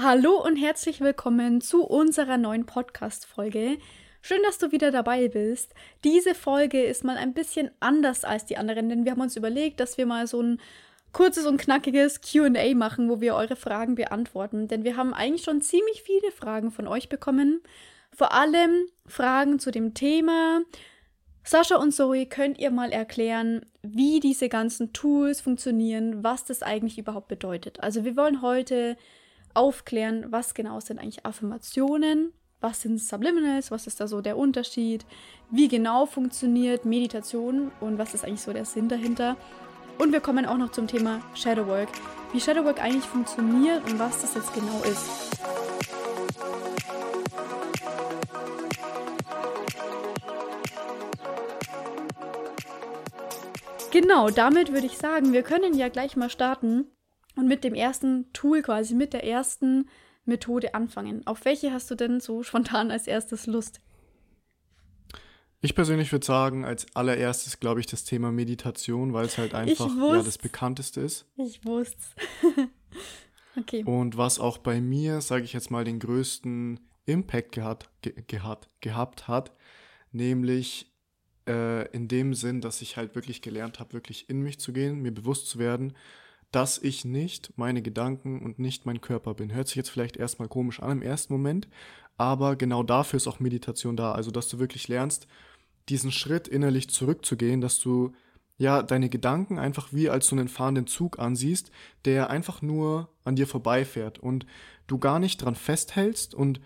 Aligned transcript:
Hallo 0.00 0.40
und 0.40 0.54
herzlich 0.54 1.00
willkommen 1.00 1.60
zu 1.60 1.84
unserer 1.84 2.38
neuen 2.38 2.66
Podcast-Folge. 2.66 3.78
Schön, 4.22 4.38
dass 4.44 4.58
du 4.58 4.70
wieder 4.70 4.92
dabei 4.92 5.26
bist. 5.26 5.74
Diese 6.04 6.36
Folge 6.36 6.80
ist 6.80 7.02
mal 7.02 7.16
ein 7.16 7.34
bisschen 7.34 7.72
anders 7.80 8.22
als 8.22 8.44
die 8.44 8.58
anderen, 8.58 8.88
denn 8.88 9.04
wir 9.04 9.10
haben 9.10 9.20
uns 9.20 9.34
überlegt, 9.34 9.80
dass 9.80 9.98
wir 9.98 10.06
mal 10.06 10.28
so 10.28 10.40
ein 10.40 10.60
kurzes 11.12 11.46
und 11.46 11.60
knackiges 11.60 12.20
QA 12.20 12.76
machen, 12.76 13.10
wo 13.10 13.20
wir 13.20 13.34
eure 13.34 13.56
Fragen 13.56 13.96
beantworten. 13.96 14.68
Denn 14.68 14.84
wir 14.84 14.96
haben 14.96 15.12
eigentlich 15.12 15.42
schon 15.42 15.62
ziemlich 15.62 16.04
viele 16.04 16.30
Fragen 16.30 16.70
von 16.70 16.86
euch 16.86 17.08
bekommen. 17.08 17.60
Vor 18.12 18.32
allem 18.32 18.86
Fragen 19.04 19.58
zu 19.58 19.72
dem 19.72 19.94
Thema. 19.94 20.60
Sascha 21.42 21.74
und 21.74 21.90
Zoe, 21.90 22.26
könnt 22.26 22.60
ihr 22.60 22.70
mal 22.70 22.92
erklären, 22.92 23.66
wie 23.82 24.20
diese 24.20 24.48
ganzen 24.48 24.92
Tools 24.92 25.40
funktionieren, 25.40 26.22
was 26.22 26.44
das 26.44 26.62
eigentlich 26.62 26.98
überhaupt 26.98 27.26
bedeutet? 27.26 27.82
Also 27.82 28.04
wir 28.04 28.16
wollen 28.16 28.42
heute 28.42 28.96
aufklären, 29.58 30.26
was 30.30 30.54
genau 30.54 30.78
sind 30.80 31.00
eigentlich 31.00 31.26
Affirmationen, 31.26 32.32
was 32.60 32.82
sind 32.82 33.00
Subliminals, 33.00 33.70
was 33.70 33.86
ist 33.86 34.00
da 34.00 34.06
so 34.06 34.20
der 34.20 34.36
Unterschied, 34.36 35.04
wie 35.50 35.68
genau 35.68 36.06
funktioniert 36.06 36.84
Meditation 36.84 37.72
und 37.80 37.98
was 37.98 38.14
ist 38.14 38.24
eigentlich 38.24 38.40
so 38.40 38.52
der 38.52 38.64
Sinn 38.64 38.88
dahinter. 38.88 39.36
Und 39.98 40.12
wir 40.12 40.20
kommen 40.20 40.46
auch 40.46 40.56
noch 40.56 40.70
zum 40.70 40.86
Thema 40.86 41.20
Shadowwork, 41.34 41.88
wie 42.32 42.40
Shadowwork 42.40 42.80
eigentlich 42.80 43.04
funktioniert 43.04 43.84
und 43.90 43.98
was 43.98 44.20
das 44.20 44.34
jetzt 44.36 44.54
genau 44.54 44.80
ist. 44.84 45.08
Genau, 53.90 54.30
damit 54.30 54.72
würde 54.72 54.86
ich 54.86 54.98
sagen, 54.98 55.32
wir 55.32 55.42
können 55.42 55.74
ja 55.74 55.88
gleich 55.88 56.14
mal 56.16 56.30
starten 56.30 56.86
und 57.38 57.46
mit 57.46 57.62
dem 57.62 57.74
ersten 57.74 58.32
Tool 58.32 58.62
quasi, 58.62 58.94
mit 58.94 59.12
der 59.12 59.24
ersten 59.24 59.88
Methode 60.24 60.74
anfangen. 60.74 61.24
Auf 61.24 61.44
welche 61.44 61.72
hast 61.72 61.88
du 61.88 61.94
denn 61.94 62.18
so 62.18 62.42
spontan 62.42 62.90
als 62.90 63.06
erstes 63.06 63.46
Lust? 63.46 63.80
Ich 65.60 65.76
persönlich 65.76 66.10
würde 66.10 66.26
sagen, 66.26 66.64
als 66.64 66.86
allererstes 66.96 67.60
glaube 67.60 67.78
ich 67.78 67.86
das 67.86 68.04
Thema 68.04 68.32
Meditation, 68.32 69.12
weil 69.12 69.26
es 69.26 69.38
halt 69.38 69.54
einfach 69.54 69.88
ja, 69.96 70.20
das 70.20 70.38
bekannteste 70.38 71.00
ist. 71.00 71.26
Ich 71.36 71.64
wusste 71.64 72.02
Okay. 73.56 73.82
Und 73.84 74.16
was 74.16 74.38
auch 74.38 74.58
bei 74.58 74.80
mir, 74.80 75.20
sage 75.20 75.44
ich 75.44 75.52
jetzt 75.52 75.70
mal, 75.70 75.84
den 75.84 75.98
größten 75.98 76.78
Impact 77.06 77.52
gehabt, 77.52 77.90
ge 78.02 78.14
gehabt, 78.26 78.68
gehabt 78.80 79.26
hat, 79.26 79.52
nämlich 80.12 80.92
äh, 81.48 81.88
in 81.90 82.06
dem 82.06 82.34
Sinn, 82.34 82.60
dass 82.60 82.82
ich 82.82 82.96
halt 82.96 83.16
wirklich 83.16 83.42
gelernt 83.42 83.80
habe, 83.80 83.94
wirklich 83.94 84.28
in 84.30 84.42
mich 84.42 84.60
zu 84.60 84.72
gehen, 84.72 85.00
mir 85.02 85.12
bewusst 85.12 85.48
zu 85.48 85.58
werden, 85.58 85.94
dass 86.50 86.78
ich 86.78 87.04
nicht 87.04 87.52
meine 87.56 87.82
Gedanken 87.82 88.40
und 88.40 88.58
nicht 88.58 88.86
mein 88.86 89.00
Körper 89.00 89.34
bin. 89.34 89.52
Hört 89.52 89.68
sich 89.68 89.76
jetzt 89.76 89.90
vielleicht 89.90 90.16
erstmal 90.16 90.48
komisch 90.48 90.80
an 90.80 90.90
im 90.90 91.02
ersten 91.02 91.32
Moment, 91.32 91.68
aber 92.16 92.56
genau 92.56 92.82
dafür 92.82 93.18
ist 93.18 93.26
auch 93.26 93.40
Meditation 93.40 93.96
da. 93.96 94.12
Also, 94.12 94.30
dass 94.30 94.48
du 94.48 94.58
wirklich 94.58 94.88
lernst, 94.88 95.26
diesen 95.88 96.12
Schritt 96.12 96.48
innerlich 96.48 96.88
zurückzugehen, 96.90 97.60
dass 97.60 97.78
du 97.78 98.12
ja 98.58 98.82
deine 98.82 99.08
Gedanken 99.08 99.58
einfach 99.58 99.92
wie 99.92 100.10
als 100.10 100.26
so 100.26 100.36
einen 100.36 100.48
fahrenden 100.48 100.86
Zug 100.86 101.18
ansiehst, 101.18 101.70
der 102.04 102.28
einfach 102.30 102.60
nur 102.60 103.08
an 103.24 103.36
dir 103.36 103.46
vorbeifährt 103.46 104.18
und 104.18 104.46
du 104.86 104.98
gar 104.98 105.18
nicht 105.18 105.38
dran 105.38 105.54
festhältst 105.54 106.34
und 106.34 106.60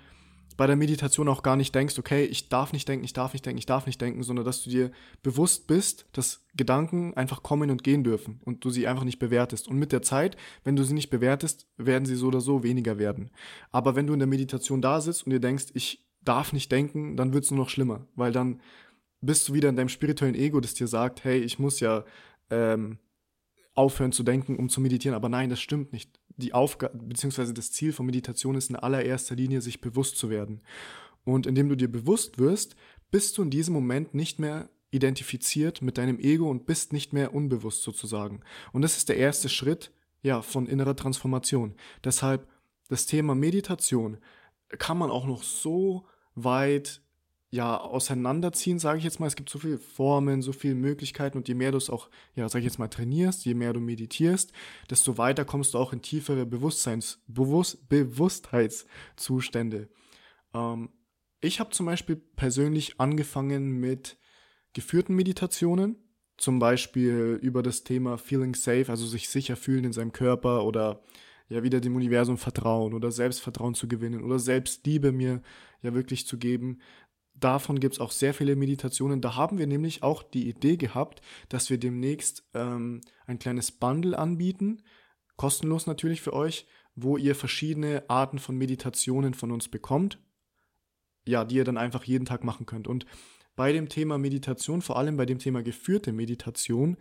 bei 0.63 0.69
der 0.69 0.77
Meditation 0.77 1.27
auch 1.27 1.43
gar 1.43 1.57
nicht 1.57 1.75
denkst, 1.75 1.99
okay, 1.99 2.25
ich 2.25 2.49
darf 2.49 2.73
nicht 2.73 2.89
denken, 2.89 3.05
ich 3.05 3.13
darf 3.13 3.33
nicht 3.33 3.45
denken, 3.45 3.59
ich 3.59 3.67
darf 3.67 3.87
nicht 3.87 4.01
denken, 4.01 4.23
sondern 4.23 4.45
dass 4.45 4.63
du 4.63 4.71
dir 4.71 4.93
bewusst 5.25 5.67
bist, 5.67 6.07
dass 6.13 6.47
Gedanken 6.55 7.15
einfach 7.15 7.43
kommen 7.43 7.73
und 7.73 7.83
gehen 7.83 8.05
dürfen 8.05 8.41
und 8.45 8.65
du 8.65 8.71
sie 8.71 8.87
einfach 8.87 9.03
nicht 9.03 9.19
bewertest. 9.19 9.67
Und 9.67 9.81
mit 9.81 9.91
der 9.91 10.03
Zeit, 10.03 10.37
wenn 10.63 10.77
du 10.77 10.85
sie 10.85 10.95
nicht 10.95 11.11
bewertest, 11.11 11.67
werden 11.79 12.05
sie 12.07 12.15
so 12.15 12.29
oder 12.29 12.41
so 12.41 12.63
weniger 12.63 12.97
werden. 12.97 13.33
Aber 13.73 13.97
wenn 13.97 14.07
du 14.07 14.13
in 14.13 14.21
der 14.21 14.29
Meditation 14.29 14.81
da 14.81 15.01
sitzt 15.01 15.27
und 15.27 15.33
dir 15.33 15.41
denkst, 15.41 15.73
ich 15.75 16.07
darf 16.21 16.53
nicht 16.53 16.71
denken, 16.71 17.17
dann 17.17 17.33
wird 17.33 17.43
es 17.43 17.51
nur 17.51 17.59
noch 17.59 17.69
schlimmer, 17.69 18.07
weil 18.15 18.31
dann 18.31 18.61
bist 19.21 19.49
du 19.49 19.55
wieder 19.55 19.69
in 19.69 19.75
deinem 19.75 19.89
spirituellen 19.89 20.37
Ego, 20.37 20.61
das 20.61 20.75
dir 20.75 20.87
sagt, 20.87 21.25
hey, 21.25 21.41
ich 21.41 21.59
muss 21.59 21.81
ja 21.81 22.05
ähm, 22.51 22.99
aufhören 23.75 24.13
zu 24.13 24.23
denken, 24.23 24.55
um 24.55 24.69
zu 24.69 24.81
meditieren. 24.81 25.17
Aber 25.17 25.29
nein, 25.29 25.51
das 25.51 25.61
stimmt 25.61 25.93
nicht 25.93 26.21
die 26.37 26.55
Aufgabe 26.55 26.99
beziehungsweise 26.99 27.55
das 27.55 27.73
Ziel 27.73 27.93
von 27.93 28.07
Meditation 28.07 28.55
ist 28.55 28.71
in 28.71 28.77
allererster 28.77 29.35
Linie, 29.35 29.61
sich 29.61 29.81
bewusst 29.81 30.17
zu 30.17 30.31
werden. 30.31 30.61
Und 31.25 31.47
indem 31.47 31.69
du 31.69 31.77
dir 31.77 31.91
bewusst 31.91 32.39
wirst, 32.39 32.77
bist 33.11 33.39
du 33.39 33.43
in 33.43 33.51
diesem 33.51 33.75
Moment 33.75 34.15
nicht 34.15 34.39
mehr 34.39 34.71
identifiziert 34.91 35.83
mit 35.83 35.99
deinem 35.99 36.19
Ego 36.19 36.51
und 36.51 36.67
bist 36.67 36.93
nicht 36.93 37.13
mehr 37.13 37.35
unbewusst 37.35 37.83
sozusagen. 37.83 38.41
Und 38.73 38.83
das 38.83 38.97
ist 38.97 39.09
der 39.09 39.17
erste 39.17 39.49
Schritt, 39.49 39.93
ja, 40.23 40.43
von 40.43 40.67
innerer 40.67 40.97
Transformation. 40.97 41.75
Deshalb 42.05 42.47
das 42.89 43.07
Thema 43.07 43.35
Meditation 43.35 44.19
kann 44.79 44.99
man 44.99 45.11
auch 45.11 45.27
noch 45.27 45.43
so 45.43 46.07
weit 46.35 47.02
ja, 47.53 47.79
auseinanderziehen, 47.79 48.79
sage 48.79 48.97
ich 48.97 49.05
jetzt 49.05 49.21
mal. 49.21 49.27
Es 49.27 49.37
gibt 49.37 49.51
so 49.51 49.59
viele 49.59 49.77
Formen, 49.77 50.41
so 50.41 50.53
viele 50.53 50.75
Möglichkeiten 50.75 51.37
und 51.37 51.49
je 51.49 51.55
mehr 51.55 51.71
du 51.71 51.77
es 51.77 51.91
auch, 51.91 52.09
ja, 52.35 52.49
sage 52.49 52.61
ich 52.61 52.65
jetzt 52.65 52.79
mal, 52.79 52.89
trainierst, 52.89 53.45
je 53.45 53.53
mehr 53.53 53.75
du 53.75 53.81
meditierst, 53.81 54.53
desto 54.89 55.19
weiter 55.19 55.45
kommst 55.45 55.75
du 55.75 55.79
auch 55.79 55.93
in 55.93 56.01
tiefere 56.01 56.47
Bewusstseins, 56.47 57.21
Bewusst, 57.27 57.91
Bewusstheitszustände. 57.91 59.91
Ähm, 60.55 60.89
ich 61.43 61.61
habe 61.61 61.69
zum 61.71 61.85
Beispiel 61.85 62.17
persönlich 62.17 62.99
angefangen 62.99 63.81
mit 63.81 64.17
geführten 64.73 65.15
Meditationen, 65.15 65.97
zum 66.39 66.59
Beispiel 66.59 67.39
über 67.43 67.63
das 67.63 67.85
Thema 67.85 68.17
Feeling 68.17 68.55
Safe, 68.55 68.87
also 68.89 69.07
sich 69.07 69.29
sicher 69.29 69.57
fühlen 69.57 69.85
in 69.85 69.93
seinem 69.93 70.13
Körper 70.13 70.65
oder 70.65 71.03
ja 71.53 71.63
wieder 71.63 71.81
dem 71.81 71.97
Universum 71.97 72.39
vertrauen 72.39 72.95
oder 72.95 73.11
Selbstvertrauen 73.11 73.75
zu 73.75 73.89
gewinnen 73.89 74.25
oder 74.25 74.39
Selbstliebe 74.39 75.13
mir 75.13 75.43
ja 75.83 75.95
wirklich 75.95 76.27
zu 76.27 76.39
geben 76.39 76.81
davon 77.45 77.81
gibt 77.81 77.95
es 77.95 78.01
auch 78.01 78.11
sehr 78.11 78.35
viele 78.35 78.57
Meditationen. 78.57 79.21
Da 79.21 79.37
haben 79.37 79.59
wir 79.59 79.67
nämlich 79.67 80.03
auch 80.03 80.23
die 80.23 80.49
Idee 80.49 80.77
gehabt, 80.77 81.23
dass 81.49 81.71
wir 81.71 81.79
demnächst 81.79 82.45
ähm, 82.55 83.01
ein 83.27 83.39
kleines 83.39 83.73
Bundle 83.73 84.19
anbieten, 84.19 84.83
kostenlos 85.37 85.87
natürlich 85.87 86.21
für 86.21 86.33
euch, 86.33 86.67
wo 86.95 87.17
ihr 87.17 87.35
verschiedene 87.35 88.05
Arten 88.09 88.39
von 88.39 88.57
Meditationen 88.57 89.35
von 89.35 89.51
uns 89.51 89.69
bekommt. 89.69 90.19
Ja, 91.27 91.45
die 91.45 91.57
ihr 91.57 91.65
dann 91.65 91.79
einfach 91.79 92.05
jeden 92.05 92.25
Tag 92.25 92.43
machen 92.43 92.67
könnt. 92.67 92.89
Und 92.89 93.07
bei 93.55 93.73
dem 93.73 93.89
Thema 93.89 94.19
Meditation, 94.19 94.83
vor 94.83 94.97
allem 94.97 95.17
bei 95.17 95.27
dem 95.27 95.39
Thema 95.39 95.63
geführte 95.63 96.13
Meditation, 96.13 96.97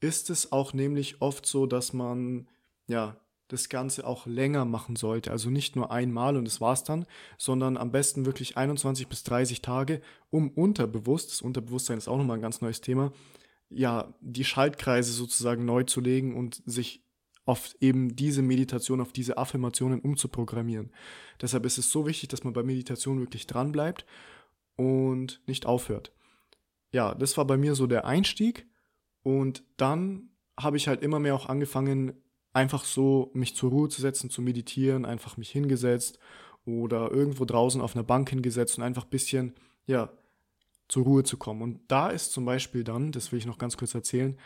ist 0.00 0.30
es 0.30 0.52
auch 0.52 0.72
nämlich 0.72 1.20
oft 1.20 1.46
so, 1.46 1.66
dass 1.66 1.92
man 1.92 2.48
ja 2.86 3.16
das 3.48 3.68
Ganze 3.68 4.06
auch 4.06 4.26
länger 4.26 4.64
machen 4.64 4.96
sollte. 4.96 5.30
Also 5.30 5.50
nicht 5.50 5.76
nur 5.76 5.90
einmal 5.90 6.36
und 6.36 6.44
das 6.44 6.60
war's 6.60 6.84
dann, 6.84 7.06
sondern 7.38 7.76
am 7.76 7.92
besten 7.92 8.26
wirklich 8.26 8.56
21 8.56 9.08
bis 9.08 9.22
30 9.24 9.62
Tage, 9.62 10.00
um 10.30 10.50
unterbewusst, 10.50 11.30
das 11.30 11.42
Unterbewusstsein 11.42 11.98
ist 11.98 12.08
auch 12.08 12.18
nochmal 12.18 12.38
ein 12.38 12.42
ganz 12.42 12.60
neues 12.60 12.80
Thema, 12.80 13.12
ja, 13.68 14.14
die 14.20 14.44
Schaltkreise 14.44 15.12
sozusagen 15.12 15.64
neu 15.64 15.84
zu 15.84 16.00
legen 16.00 16.36
und 16.36 16.62
sich 16.66 17.04
auf 17.44 17.76
eben 17.80 18.16
diese 18.16 18.42
Meditation, 18.42 19.00
auf 19.00 19.12
diese 19.12 19.38
Affirmationen 19.38 20.00
umzuprogrammieren. 20.00 20.90
Deshalb 21.40 21.64
ist 21.64 21.78
es 21.78 21.90
so 21.90 22.06
wichtig, 22.06 22.28
dass 22.28 22.42
man 22.42 22.52
bei 22.52 22.64
Meditation 22.64 23.20
wirklich 23.20 23.46
dran 23.46 23.70
bleibt 23.70 24.04
und 24.74 25.40
nicht 25.46 25.64
aufhört. 25.66 26.12
Ja, 26.92 27.14
das 27.14 27.36
war 27.36 27.44
bei 27.46 27.56
mir 27.56 27.74
so 27.74 27.86
der 27.86 28.04
Einstieg 28.04 28.66
und 29.22 29.62
dann 29.76 30.30
habe 30.58 30.76
ich 30.76 30.88
halt 30.88 31.02
immer 31.02 31.20
mehr 31.20 31.34
auch 31.34 31.48
angefangen, 31.48 32.14
einfach 32.56 32.86
so 32.86 33.30
mich 33.34 33.54
zur 33.54 33.70
Ruhe 33.70 33.90
zu 33.90 34.00
setzen, 34.00 34.30
zu 34.30 34.40
meditieren, 34.40 35.04
einfach 35.04 35.36
mich 35.36 35.50
hingesetzt 35.50 36.18
oder 36.64 37.12
irgendwo 37.12 37.44
draußen 37.44 37.82
auf 37.82 37.94
einer 37.94 38.02
Bank 38.02 38.30
hingesetzt 38.30 38.78
und 38.78 38.84
einfach 38.84 39.04
ein 39.04 39.10
bisschen, 39.10 39.54
ja, 39.86 40.10
zur 40.88 41.04
Ruhe 41.04 41.22
zu 41.22 41.36
kommen. 41.36 41.60
Und 41.60 41.80
da 41.88 42.08
ist 42.08 42.32
zum 42.32 42.46
Beispiel 42.46 42.82
dann, 42.82 43.12
das 43.12 43.30
will 43.30 43.38
ich 43.38 43.46
noch 43.46 43.58
ganz 43.58 43.76
kurz 43.76 43.94
erzählen, 43.94 44.38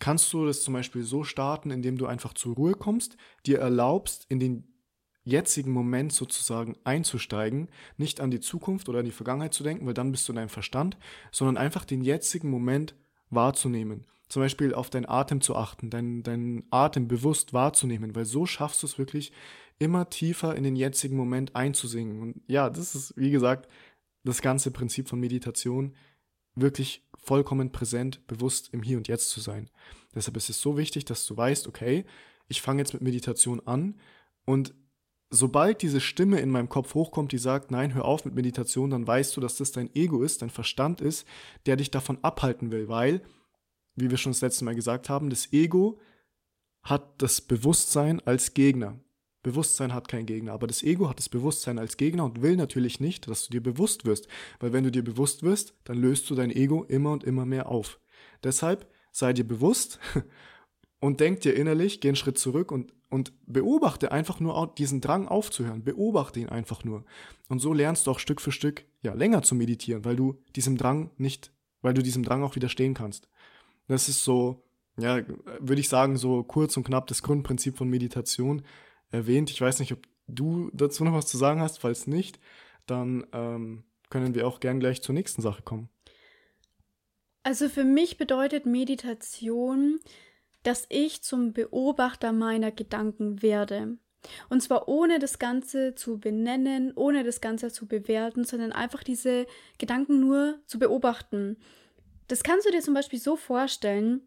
kannst 0.00 0.32
du 0.32 0.46
das 0.46 0.62
zum 0.62 0.72
Beispiel 0.72 1.02
so 1.02 1.24
starten, 1.24 1.70
indem 1.70 1.98
du 1.98 2.06
einfach 2.06 2.32
zur 2.32 2.54
Ruhe 2.54 2.72
kommst, 2.72 3.18
dir 3.44 3.58
erlaubst, 3.58 4.24
in 4.30 4.40
den 4.40 4.64
jetzigen 5.24 5.72
Moment 5.72 6.12
sozusagen 6.12 6.74
einzusteigen, 6.84 7.68
nicht 7.98 8.20
an 8.20 8.30
die 8.30 8.40
Zukunft 8.40 8.88
oder 8.88 9.00
an 9.00 9.04
die 9.04 9.10
Vergangenheit 9.10 9.52
zu 9.52 9.62
denken, 9.62 9.86
weil 9.86 9.94
dann 9.94 10.10
bist 10.10 10.26
du 10.26 10.32
in 10.32 10.36
deinem 10.36 10.48
Verstand, 10.48 10.96
sondern 11.32 11.58
einfach 11.58 11.84
den 11.84 12.00
jetzigen 12.00 12.48
Moment 12.48 12.94
wahrzunehmen 13.28 14.06
zum 14.34 14.42
Beispiel 14.42 14.74
auf 14.74 14.90
deinen 14.90 15.08
Atem 15.08 15.40
zu 15.40 15.54
achten, 15.54 15.90
deinen, 15.90 16.24
deinen 16.24 16.64
Atem 16.70 17.06
bewusst 17.06 17.52
wahrzunehmen, 17.52 18.16
weil 18.16 18.24
so 18.24 18.46
schaffst 18.46 18.82
du 18.82 18.88
es 18.88 18.98
wirklich 18.98 19.30
immer 19.78 20.10
tiefer 20.10 20.56
in 20.56 20.64
den 20.64 20.74
jetzigen 20.74 21.16
Moment 21.16 21.54
einzusingen. 21.54 22.20
Und 22.20 22.42
ja, 22.48 22.68
das 22.68 22.96
ist, 22.96 23.16
wie 23.16 23.30
gesagt, 23.30 23.70
das 24.24 24.42
ganze 24.42 24.72
Prinzip 24.72 25.08
von 25.08 25.20
Meditation, 25.20 25.94
wirklich 26.56 27.06
vollkommen 27.16 27.70
präsent, 27.70 28.26
bewusst 28.26 28.70
im 28.72 28.82
Hier 28.82 28.96
und 28.96 29.06
Jetzt 29.06 29.30
zu 29.30 29.38
sein. 29.38 29.70
Deshalb 30.16 30.36
ist 30.36 30.50
es 30.50 30.60
so 30.60 30.76
wichtig, 30.76 31.04
dass 31.04 31.24
du 31.26 31.36
weißt, 31.36 31.68
okay, 31.68 32.04
ich 32.48 32.60
fange 32.60 32.82
jetzt 32.82 32.92
mit 32.92 33.02
Meditation 33.02 33.60
an 33.64 34.00
und 34.46 34.74
sobald 35.30 35.80
diese 35.80 36.00
Stimme 36.00 36.40
in 36.40 36.50
meinem 36.50 36.68
Kopf 36.68 36.94
hochkommt, 36.94 37.30
die 37.30 37.38
sagt, 37.38 37.70
nein, 37.70 37.94
hör 37.94 38.04
auf 38.04 38.24
mit 38.24 38.34
Meditation, 38.34 38.90
dann 38.90 39.06
weißt 39.06 39.36
du, 39.36 39.40
dass 39.40 39.58
das 39.58 39.70
dein 39.70 39.94
Ego 39.94 40.24
ist, 40.24 40.42
dein 40.42 40.50
Verstand 40.50 41.00
ist, 41.00 41.24
der 41.66 41.76
dich 41.76 41.92
davon 41.92 42.18
abhalten 42.22 42.72
will, 42.72 42.88
weil 42.88 43.22
wie 43.96 44.10
wir 44.10 44.16
schon 44.16 44.32
das 44.32 44.40
letzte 44.40 44.64
Mal 44.64 44.74
gesagt 44.74 45.08
haben, 45.08 45.30
das 45.30 45.52
Ego 45.52 45.98
hat 46.82 47.22
das 47.22 47.40
Bewusstsein 47.40 48.20
als 48.20 48.54
Gegner. 48.54 49.00
Bewusstsein 49.42 49.92
hat 49.92 50.08
keinen 50.08 50.26
Gegner, 50.26 50.52
aber 50.52 50.66
das 50.66 50.82
Ego 50.82 51.08
hat 51.08 51.18
das 51.18 51.28
Bewusstsein 51.28 51.78
als 51.78 51.96
Gegner 51.96 52.24
und 52.24 52.42
will 52.42 52.56
natürlich 52.56 52.98
nicht, 52.98 53.28
dass 53.28 53.44
du 53.44 53.52
dir 53.52 53.62
bewusst 53.62 54.06
wirst, 54.06 54.26
weil 54.58 54.72
wenn 54.72 54.84
du 54.84 54.90
dir 54.90 55.04
bewusst 55.04 55.42
wirst, 55.42 55.74
dann 55.84 55.98
löst 55.98 56.28
du 56.30 56.34
dein 56.34 56.50
Ego 56.50 56.84
immer 56.84 57.12
und 57.12 57.24
immer 57.24 57.44
mehr 57.44 57.68
auf. 57.68 58.00
Deshalb 58.42 58.90
sei 59.12 59.32
dir 59.34 59.46
bewusst 59.46 60.00
und 61.00 61.20
denk 61.20 61.40
dir 61.40 61.54
innerlich, 61.54 62.00
geh 62.00 62.08
einen 62.08 62.16
Schritt 62.16 62.38
zurück 62.38 62.72
und, 62.72 62.94
und 63.10 63.32
beobachte 63.46 64.12
einfach 64.12 64.40
nur 64.40 64.72
diesen 64.78 65.02
Drang 65.02 65.28
aufzuhören. 65.28 65.84
Beobachte 65.84 66.40
ihn 66.40 66.48
einfach 66.48 66.82
nur. 66.82 67.04
Und 67.48 67.60
so 67.60 67.74
lernst 67.74 68.06
du 68.06 68.10
auch 68.10 68.18
Stück 68.18 68.40
für 68.40 68.52
Stück 68.52 68.86
ja 69.02 69.12
länger 69.12 69.42
zu 69.42 69.54
meditieren, 69.54 70.06
weil 70.06 70.16
du 70.16 70.42
diesem 70.56 70.78
Drang 70.78 71.10
nicht, 71.18 71.52
weil 71.82 71.92
du 71.92 72.02
diesem 72.02 72.22
Drang 72.22 72.42
auch 72.42 72.56
widerstehen 72.56 72.94
kannst. 72.94 73.28
Das 73.88 74.08
ist 74.08 74.24
so, 74.24 74.62
ja, 74.96 75.22
würde 75.58 75.80
ich 75.80 75.88
sagen, 75.88 76.16
so 76.16 76.42
kurz 76.42 76.76
und 76.76 76.84
knapp 76.84 77.06
das 77.06 77.22
Grundprinzip 77.22 77.76
von 77.76 77.88
Meditation 77.88 78.62
erwähnt. 79.10 79.50
Ich 79.50 79.60
weiß 79.60 79.80
nicht, 79.80 79.92
ob 79.92 80.06
du 80.26 80.70
dazu 80.72 81.04
noch 81.04 81.12
was 81.12 81.26
zu 81.26 81.36
sagen 81.36 81.60
hast. 81.60 81.78
Falls 81.78 82.06
nicht, 82.06 82.38
dann 82.86 83.26
ähm, 83.32 83.84
können 84.10 84.34
wir 84.34 84.46
auch 84.46 84.60
gern 84.60 84.80
gleich 84.80 85.02
zur 85.02 85.14
nächsten 85.14 85.42
Sache 85.42 85.62
kommen. 85.62 85.88
Also 87.42 87.68
für 87.68 87.84
mich 87.84 88.16
bedeutet 88.16 88.64
Meditation, 88.64 90.00
dass 90.62 90.86
ich 90.88 91.22
zum 91.22 91.52
Beobachter 91.52 92.32
meiner 92.32 92.70
Gedanken 92.70 93.42
werde. 93.42 93.98
Und 94.48 94.62
zwar 94.62 94.88
ohne 94.88 95.18
das 95.18 95.38
Ganze 95.38 95.94
zu 95.94 96.18
benennen, 96.18 96.92
ohne 96.94 97.24
das 97.24 97.42
Ganze 97.42 97.70
zu 97.70 97.86
bewerten, 97.86 98.44
sondern 98.44 98.72
einfach 98.72 99.02
diese 99.02 99.46
Gedanken 99.76 100.20
nur 100.20 100.58
zu 100.66 100.78
beobachten. 100.78 101.58
Das 102.28 102.42
kannst 102.42 102.66
du 102.66 102.70
dir 102.70 102.80
zum 102.80 102.94
Beispiel 102.94 103.18
so 103.18 103.36
vorstellen, 103.36 104.22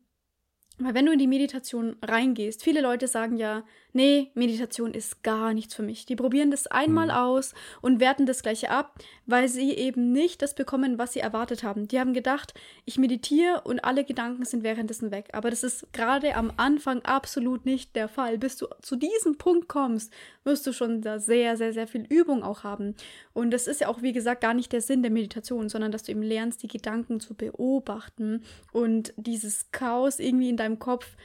weil 0.79 0.93
wenn 0.93 1.05
du 1.05 1.11
in 1.11 1.19
die 1.19 1.27
Meditation 1.27 1.95
reingehst, 2.03 2.63
viele 2.63 2.81
Leute 2.81 3.07
sagen 3.07 3.37
ja, 3.37 3.63
nee, 3.93 4.29
Meditation 4.35 4.93
ist 4.93 5.23
gar 5.23 5.53
nichts 5.53 5.73
für 5.73 5.81
mich. 5.81 6.05
Die 6.05 6.15
probieren 6.15 6.51
das 6.51 6.67
einmal 6.67 7.07
mhm. 7.07 7.11
aus 7.11 7.53
und 7.81 7.99
werten 7.99 8.27
das 8.27 8.43
gleiche 8.43 8.69
ab, 8.69 8.95
weil 9.25 9.47
sie 9.47 9.71
eben 9.71 10.11
nicht 10.11 10.41
das 10.43 10.53
bekommen, 10.53 10.99
was 10.99 11.13
sie 11.13 11.19
erwartet 11.19 11.63
haben. 11.63 11.87
Die 11.87 11.99
haben 11.99 12.13
gedacht, 12.13 12.53
ich 12.85 12.99
meditiere 12.99 13.61
und 13.63 13.83
alle 13.83 14.03
Gedanken 14.03 14.45
sind 14.45 14.63
währenddessen 14.63 15.09
weg. 15.09 15.29
Aber 15.33 15.49
das 15.49 15.63
ist 15.63 15.91
gerade 15.93 16.35
am 16.35 16.53
Anfang 16.57 17.01
absolut 17.01 17.65
nicht 17.65 17.95
der 17.95 18.07
Fall. 18.07 18.37
Bis 18.37 18.57
du 18.57 18.67
zu 18.81 18.95
diesem 18.95 19.37
Punkt 19.37 19.67
kommst, 19.67 20.13
wirst 20.43 20.67
du 20.67 20.73
schon 20.73 21.01
da 21.01 21.19
sehr, 21.19 21.57
sehr, 21.57 21.73
sehr 21.73 21.87
viel 21.87 22.05
Übung 22.07 22.43
auch 22.43 22.63
haben. 22.63 22.95
Und 23.33 23.49
das 23.51 23.67
ist 23.67 23.81
ja 23.81 23.87
auch, 23.87 24.03
wie 24.03 24.13
gesagt, 24.13 24.41
gar 24.41 24.53
nicht 24.53 24.71
der 24.71 24.81
Sinn 24.81 25.01
der 25.01 25.11
Meditation, 25.11 25.69
sondern 25.69 25.91
dass 25.91 26.03
du 26.03 26.11
eben 26.11 26.21
lernst, 26.21 26.61
die 26.61 26.67
Gedanken 26.67 27.19
zu 27.19 27.33
beobachten 27.33 28.43
und 28.71 29.13
dieses 29.17 29.71
Chaos 29.71 30.19
irgendwie 30.19 30.49
in 30.49 30.57
deinem 30.57 30.66
Kopf 30.75 31.15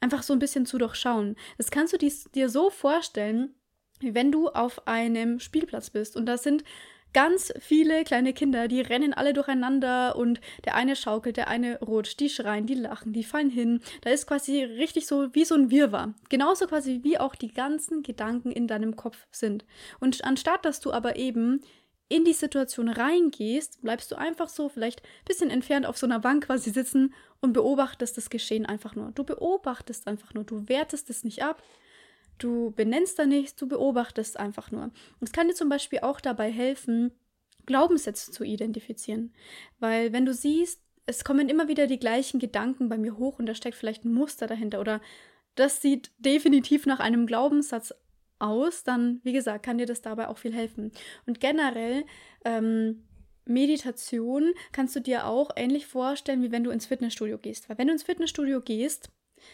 einfach 0.00 0.22
so 0.22 0.32
ein 0.32 0.38
bisschen 0.38 0.66
zu 0.66 0.78
durchschauen. 0.78 1.36
Das 1.56 1.70
kannst 1.70 1.92
du 1.92 1.98
dir 1.98 2.48
so 2.48 2.70
vorstellen, 2.70 3.54
wie 4.00 4.14
wenn 4.14 4.30
du 4.30 4.48
auf 4.48 4.86
einem 4.86 5.40
Spielplatz 5.40 5.90
bist 5.90 6.16
und 6.16 6.26
da 6.26 6.38
sind 6.38 6.64
ganz 7.12 7.52
viele 7.58 8.04
kleine 8.04 8.32
Kinder, 8.32 8.68
die 8.68 8.80
rennen 8.80 9.14
alle 9.14 9.32
durcheinander 9.32 10.16
und 10.16 10.40
der 10.64 10.74
eine 10.74 10.96
schaukelt, 10.96 11.36
der 11.36 11.48
eine 11.48 11.80
rutscht, 11.80 12.20
die 12.20 12.28
schreien, 12.28 12.66
die 12.66 12.74
lachen, 12.74 13.12
die 13.12 13.24
fallen 13.24 13.50
hin. 13.50 13.80
Da 14.02 14.10
ist 14.10 14.26
quasi 14.26 14.62
richtig 14.62 15.06
so 15.06 15.34
wie 15.34 15.44
so 15.44 15.54
ein 15.54 15.70
Wirrwarr. 15.70 16.14
Genauso 16.28 16.66
quasi 16.66 17.00
wie 17.02 17.18
auch 17.18 17.34
die 17.34 17.52
ganzen 17.52 18.02
Gedanken 18.02 18.52
in 18.52 18.66
deinem 18.66 18.96
Kopf 18.96 19.26
sind. 19.30 19.64
Und 20.00 20.24
anstatt 20.24 20.64
dass 20.64 20.80
du 20.80 20.92
aber 20.92 21.16
eben 21.16 21.62
in 22.08 22.24
die 22.24 22.32
Situation 22.32 22.88
reingehst, 22.88 23.82
bleibst 23.82 24.10
du 24.10 24.16
einfach 24.16 24.48
so 24.48 24.68
vielleicht 24.68 25.02
ein 25.02 25.24
bisschen 25.26 25.50
entfernt 25.50 25.86
auf 25.86 25.98
so 25.98 26.06
einer 26.06 26.18
Bank 26.18 26.46
quasi 26.46 26.70
sitzen 26.70 27.14
und 27.40 27.52
beobachtest 27.52 28.16
das 28.16 28.30
Geschehen 28.30 28.66
einfach 28.66 28.94
nur. 28.94 29.12
Du 29.12 29.24
beobachtest 29.24 30.06
einfach 30.06 30.32
nur, 30.34 30.44
du 30.44 30.68
wertest 30.68 31.10
es 31.10 31.22
nicht 31.22 31.42
ab, 31.42 31.62
du 32.38 32.70
benennst 32.70 33.18
da 33.18 33.26
nichts, 33.26 33.56
du 33.56 33.68
beobachtest 33.68 34.38
einfach 34.38 34.70
nur. 34.70 34.84
Und 34.84 34.94
es 35.20 35.32
kann 35.32 35.48
dir 35.48 35.54
zum 35.54 35.68
Beispiel 35.68 36.00
auch 36.00 36.20
dabei 36.20 36.50
helfen, 36.50 37.12
Glaubenssätze 37.66 38.32
zu 38.32 38.44
identifizieren. 38.44 39.34
Weil 39.78 40.12
wenn 40.14 40.24
du 40.24 40.32
siehst, 40.32 40.80
es 41.04 41.24
kommen 41.24 41.48
immer 41.48 41.68
wieder 41.68 41.86
die 41.86 41.98
gleichen 41.98 42.40
Gedanken 42.40 42.88
bei 42.88 42.96
mir 42.96 43.18
hoch 43.18 43.38
und 43.38 43.46
da 43.46 43.54
steckt 43.54 43.76
vielleicht 43.76 44.04
ein 44.04 44.12
Muster 44.12 44.46
dahinter 44.46 44.80
oder 44.80 45.00
das 45.54 45.82
sieht 45.82 46.10
definitiv 46.18 46.86
nach 46.86 47.00
einem 47.00 47.26
Glaubenssatz 47.26 47.92
aus, 48.38 48.84
dann, 48.84 49.20
wie 49.24 49.32
gesagt, 49.32 49.64
kann 49.64 49.78
dir 49.78 49.86
das 49.86 50.02
dabei 50.02 50.28
auch 50.28 50.38
viel 50.38 50.54
helfen. 50.54 50.92
Und 51.26 51.40
generell, 51.40 52.04
ähm, 52.44 53.04
Meditation 53.48 54.52
kannst 54.72 54.94
du 54.94 55.00
dir 55.00 55.26
auch 55.26 55.50
ähnlich 55.56 55.86
vorstellen, 55.86 56.42
wie 56.42 56.52
wenn 56.52 56.64
du 56.64 56.70
ins 56.70 56.86
Fitnessstudio 56.86 57.38
gehst. 57.38 57.68
Weil 57.68 57.78
wenn 57.78 57.86
du 57.86 57.94
ins 57.94 58.02
Fitnessstudio 58.02 58.60
gehst, 58.60 59.10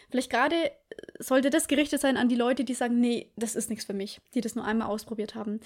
vielleicht 0.09 0.29
gerade 0.29 0.55
äh, 0.55 0.71
sollte 1.19 1.49
das 1.49 1.67
gerichtet 1.67 2.01
sein 2.01 2.17
an 2.17 2.29
die 2.29 2.35
Leute, 2.35 2.63
die 2.63 2.73
sagen, 2.73 2.99
nee, 2.99 3.31
das 3.37 3.55
ist 3.55 3.69
nichts 3.69 3.85
für 3.85 3.93
mich, 3.93 4.21
die 4.33 4.41
das 4.41 4.55
nur 4.55 4.65
einmal 4.65 4.89
ausprobiert 4.89 5.33
haben. 5.35 5.61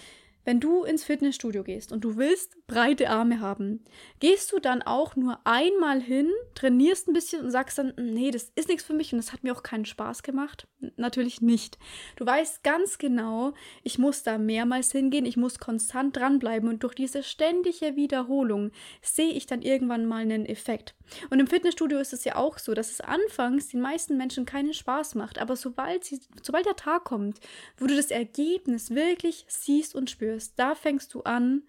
Wenn 0.46 0.60
du 0.60 0.84
ins 0.84 1.04
Fitnessstudio 1.04 1.64
gehst 1.64 1.92
und 1.92 2.04
du 2.04 2.16
willst 2.18 2.56
breite 2.66 3.10
Arme 3.10 3.40
haben, 3.42 3.84
gehst 4.20 4.52
du 4.52 4.60
dann 4.60 4.82
auch 4.82 5.16
nur 5.16 5.40
einmal 5.44 6.02
hin, 6.02 6.32
trainierst 6.56 7.08
ein 7.08 7.14
bisschen 7.14 7.44
und 7.44 7.52
sagst 7.52 7.78
dann, 7.78 7.94
nee, 7.98 8.32
das 8.32 8.52
ist 8.56 8.70
nichts 8.70 8.84
für 8.84 8.94
mich 8.94 9.12
und 9.12 9.18
das 9.18 9.34
hat 9.34 9.44
mir 9.44 9.54
auch 9.54 9.64
keinen 9.64 9.86
Spaß 9.86 10.24
gemacht? 10.24 10.68
Natürlich 10.96 11.42
nicht. 11.42 11.78
Du 12.16 12.26
weißt 12.26 12.64
ganz 12.64 12.98
genau, 12.98 13.54
ich 13.84 14.00
muss 14.00 14.24
da 14.24 14.38
mehrmals 14.38 14.92
hingehen, 14.92 15.26
ich 15.26 15.38
muss 15.38 15.60
konstant 15.60 16.16
dranbleiben 16.16 16.70
und 16.70 16.84
durch 16.84 16.96
diese 16.96 17.22
ständige 17.22 17.96
Wiederholung 17.96 18.72
sehe 19.02 19.34
ich 19.34 19.46
dann 19.46 19.62
irgendwann 19.62 20.06
mal 20.06 20.22
einen 20.22 20.46
Effekt. 20.46 20.96
Und 21.30 21.40
im 21.40 21.48
Fitnessstudio 21.48 22.00
ist 22.00 22.14
es 22.14 22.24
ja 22.24 22.36
auch 22.36 22.60
so, 22.60 22.74
dass 22.74 22.92
es 22.92 23.02
anfangs 23.02 23.70
den 23.70 23.82
meisten 23.82 24.16
Menschen 24.16 24.46
keinen 24.46 24.74
Spaß 24.74 25.16
macht, 25.16 25.40
aber 25.40 25.56
sobald, 25.56 26.06
sie, 26.06 26.22
sobald 26.42 26.66
der 26.66 26.76
Tag 26.76 27.04
kommt, 27.04 27.40
wo 27.78 27.88
du 27.88 27.96
das 27.96 28.12
Ergebnis 28.12 28.92
wirklich 28.92 29.46
siehst 29.48 29.96
und 29.96 30.10
spürst, 30.10 30.39
da 30.40 30.76
fängst 30.76 31.14
du 31.14 31.22
an, 31.24 31.64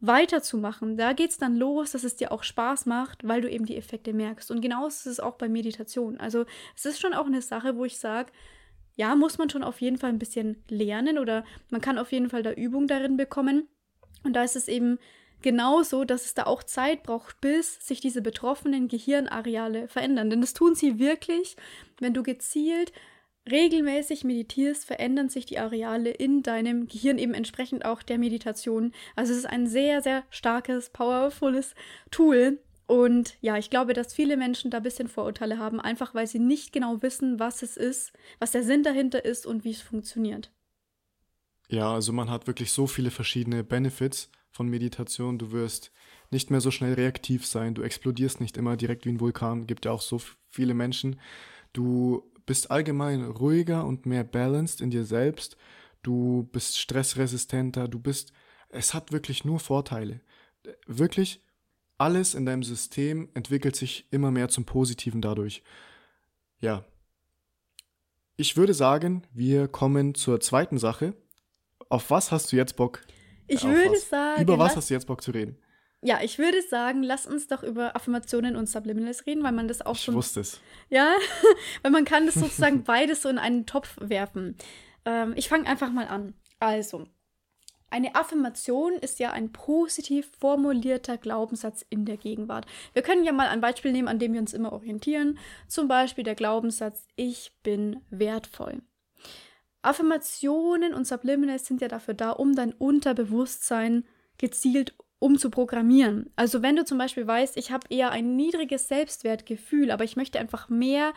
weiterzumachen. 0.00 0.96
Da 0.96 1.12
geht 1.12 1.30
es 1.30 1.38
dann 1.38 1.56
los, 1.56 1.92
dass 1.92 2.04
es 2.04 2.16
dir 2.16 2.32
auch 2.32 2.42
Spaß 2.42 2.86
macht, 2.86 3.26
weil 3.26 3.40
du 3.40 3.50
eben 3.50 3.66
die 3.66 3.76
Effekte 3.76 4.12
merkst. 4.12 4.50
Und 4.50 4.60
genauso 4.60 4.88
ist 4.88 5.06
es 5.06 5.20
auch 5.20 5.36
bei 5.36 5.48
Meditation. 5.48 6.18
Also 6.18 6.44
es 6.76 6.84
ist 6.84 7.00
schon 7.00 7.14
auch 7.14 7.26
eine 7.26 7.42
Sache, 7.42 7.76
wo 7.76 7.84
ich 7.84 7.98
sage, 7.98 8.30
ja, 8.94 9.14
muss 9.14 9.38
man 9.38 9.50
schon 9.50 9.62
auf 9.62 9.80
jeden 9.80 9.98
Fall 9.98 10.10
ein 10.10 10.18
bisschen 10.18 10.62
lernen 10.68 11.18
oder 11.18 11.44
man 11.70 11.80
kann 11.80 11.98
auf 11.98 12.12
jeden 12.12 12.30
Fall 12.30 12.42
da 12.42 12.52
Übung 12.52 12.86
darin 12.86 13.16
bekommen. 13.16 13.68
Und 14.22 14.34
da 14.34 14.42
ist 14.42 14.56
es 14.56 14.68
eben 14.68 14.98
genauso, 15.42 16.04
dass 16.04 16.24
es 16.24 16.34
da 16.34 16.44
auch 16.44 16.62
Zeit 16.62 17.02
braucht, 17.02 17.40
bis 17.40 17.86
sich 17.86 18.00
diese 18.00 18.22
betroffenen 18.22 18.88
Gehirnareale 18.88 19.88
verändern. 19.88 20.30
Denn 20.30 20.40
das 20.40 20.54
tun 20.54 20.74
sie 20.74 20.98
wirklich, 20.98 21.56
wenn 22.00 22.14
du 22.14 22.22
gezielt 22.22 22.92
regelmäßig 23.50 24.24
meditierst, 24.24 24.84
verändern 24.84 25.28
sich 25.28 25.46
die 25.46 25.58
Areale 25.58 26.10
in 26.10 26.42
deinem 26.42 26.86
Gehirn 26.88 27.18
eben 27.18 27.34
entsprechend 27.34 27.84
auch 27.84 28.02
der 28.02 28.18
Meditation. 28.18 28.92
Also 29.14 29.32
es 29.32 29.38
ist 29.38 29.46
ein 29.46 29.66
sehr, 29.66 30.02
sehr 30.02 30.24
starkes, 30.30 30.90
powervolles 30.90 31.74
Tool. 32.10 32.58
Und 32.86 33.36
ja, 33.40 33.56
ich 33.56 33.70
glaube, 33.70 33.92
dass 33.92 34.14
viele 34.14 34.36
Menschen 34.36 34.70
da 34.70 34.78
ein 34.78 34.82
bisschen 34.82 35.08
Vorurteile 35.08 35.58
haben, 35.58 35.80
einfach 35.80 36.14
weil 36.14 36.26
sie 36.26 36.38
nicht 36.38 36.72
genau 36.72 37.02
wissen, 37.02 37.40
was 37.40 37.62
es 37.62 37.76
ist, 37.76 38.12
was 38.38 38.52
der 38.52 38.62
Sinn 38.62 38.82
dahinter 38.82 39.24
ist 39.24 39.46
und 39.46 39.64
wie 39.64 39.72
es 39.72 39.80
funktioniert. 39.80 40.52
Ja, 41.68 41.92
also 41.92 42.12
man 42.12 42.30
hat 42.30 42.46
wirklich 42.46 42.70
so 42.70 42.86
viele 42.86 43.10
verschiedene 43.10 43.64
Benefits 43.64 44.30
von 44.50 44.68
Meditation. 44.68 45.38
Du 45.38 45.50
wirst 45.50 45.92
nicht 46.30 46.50
mehr 46.50 46.60
so 46.60 46.70
schnell 46.70 46.94
reaktiv 46.94 47.44
sein, 47.46 47.74
du 47.74 47.82
explodierst 47.82 48.40
nicht 48.40 48.56
immer 48.56 48.76
direkt 48.76 49.04
wie 49.04 49.10
ein 49.10 49.20
Vulkan, 49.20 49.66
gibt 49.66 49.84
ja 49.84 49.90
auch 49.90 50.00
so 50.00 50.20
viele 50.48 50.74
Menschen. 50.74 51.20
Du 51.72 52.32
bist 52.46 52.70
allgemein 52.70 53.24
ruhiger 53.24 53.84
und 53.84 54.06
mehr 54.06 54.24
balanced 54.24 54.80
in 54.80 54.90
dir 54.90 55.04
selbst. 55.04 55.56
Du 56.02 56.48
bist 56.52 56.78
stressresistenter, 56.78 57.88
du 57.88 57.98
bist, 57.98 58.32
es 58.68 58.94
hat 58.94 59.12
wirklich 59.12 59.44
nur 59.44 59.58
Vorteile. 59.58 60.20
Wirklich, 60.86 61.42
alles 61.98 62.34
in 62.34 62.46
deinem 62.46 62.62
System 62.62 63.28
entwickelt 63.34 63.76
sich 63.76 64.06
immer 64.10 64.30
mehr 64.30 64.48
zum 64.48 64.64
Positiven 64.64 65.20
dadurch. 65.20 65.62
Ja. 66.60 66.84
Ich 68.36 68.56
würde 68.56 68.74
sagen, 68.74 69.22
wir 69.32 69.66
kommen 69.66 70.14
zur 70.14 70.40
zweiten 70.40 70.78
Sache. 70.78 71.14
Auf 71.88 72.10
was 72.10 72.32
hast 72.32 72.52
du 72.52 72.56
jetzt 72.56 72.76
Bock? 72.76 73.00
Ich 73.46 73.64
würde 73.64 73.92
was? 73.92 74.08
sagen. 74.08 74.42
Über 74.42 74.58
was 74.58 74.76
hast 74.76 74.90
du 74.90 74.94
jetzt 74.94 75.06
Bock 75.06 75.22
zu 75.22 75.30
reden? 75.30 75.56
Ja, 76.06 76.20
ich 76.22 76.38
würde 76.38 76.62
sagen, 76.62 77.02
lass 77.02 77.26
uns 77.26 77.48
doch 77.48 77.64
über 77.64 77.96
Affirmationen 77.96 78.54
und 78.54 78.68
Subliminals 78.68 79.26
reden, 79.26 79.42
weil 79.42 79.50
man 79.50 79.66
das 79.66 79.84
auch 79.84 79.96
ich 79.96 80.02
schon. 80.02 80.14
Ich 80.14 80.18
wusste 80.18 80.38
es. 80.38 80.60
Ja, 80.88 81.12
weil 81.82 81.90
man 81.90 82.04
kann 82.04 82.26
das 82.26 82.36
sozusagen 82.36 82.84
beides 82.84 83.22
so 83.22 83.28
in 83.28 83.38
einen 83.38 83.66
Topf 83.66 83.96
werfen. 84.00 84.56
Ähm, 85.04 85.32
ich 85.34 85.48
fange 85.48 85.66
einfach 85.66 85.90
mal 85.90 86.06
an. 86.06 86.34
Also, 86.60 87.08
eine 87.90 88.14
Affirmation 88.14 88.92
ist 88.92 89.18
ja 89.18 89.32
ein 89.32 89.50
positiv 89.50 90.30
formulierter 90.38 91.16
Glaubenssatz 91.16 91.84
in 91.90 92.04
der 92.04 92.18
Gegenwart. 92.18 92.66
Wir 92.92 93.02
können 93.02 93.24
ja 93.24 93.32
mal 93.32 93.48
ein 93.48 93.60
Beispiel 93.60 93.90
nehmen, 93.90 94.06
an 94.06 94.20
dem 94.20 94.32
wir 94.32 94.40
uns 94.40 94.54
immer 94.54 94.72
orientieren. 94.72 95.40
Zum 95.66 95.88
Beispiel 95.88 96.22
der 96.22 96.36
Glaubenssatz, 96.36 97.08
ich 97.16 97.50
bin 97.64 98.00
wertvoll. 98.10 98.80
Affirmationen 99.82 100.94
und 100.94 101.04
Subliminals 101.04 101.66
sind 101.66 101.80
ja 101.80 101.88
dafür 101.88 102.14
da, 102.14 102.30
um 102.30 102.54
dein 102.54 102.72
Unterbewusstsein 102.72 104.04
gezielt 104.38 104.94
um 105.18 105.38
zu 105.38 105.50
programmieren. 105.50 106.30
Also 106.36 106.62
wenn 106.62 106.76
du 106.76 106.84
zum 106.84 106.98
Beispiel 106.98 107.26
weißt, 107.26 107.56
ich 107.56 107.70
habe 107.70 107.86
eher 107.90 108.10
ein 108.10 108.36
niedriges 108.36 108.88
Selbstwertgefühl, 108.88 109.90
aber 109.90 110.04
ich 110.04 110.16
möchte 110.16 110.38
einfach 110.38 110.68
mehr 110.68 111.12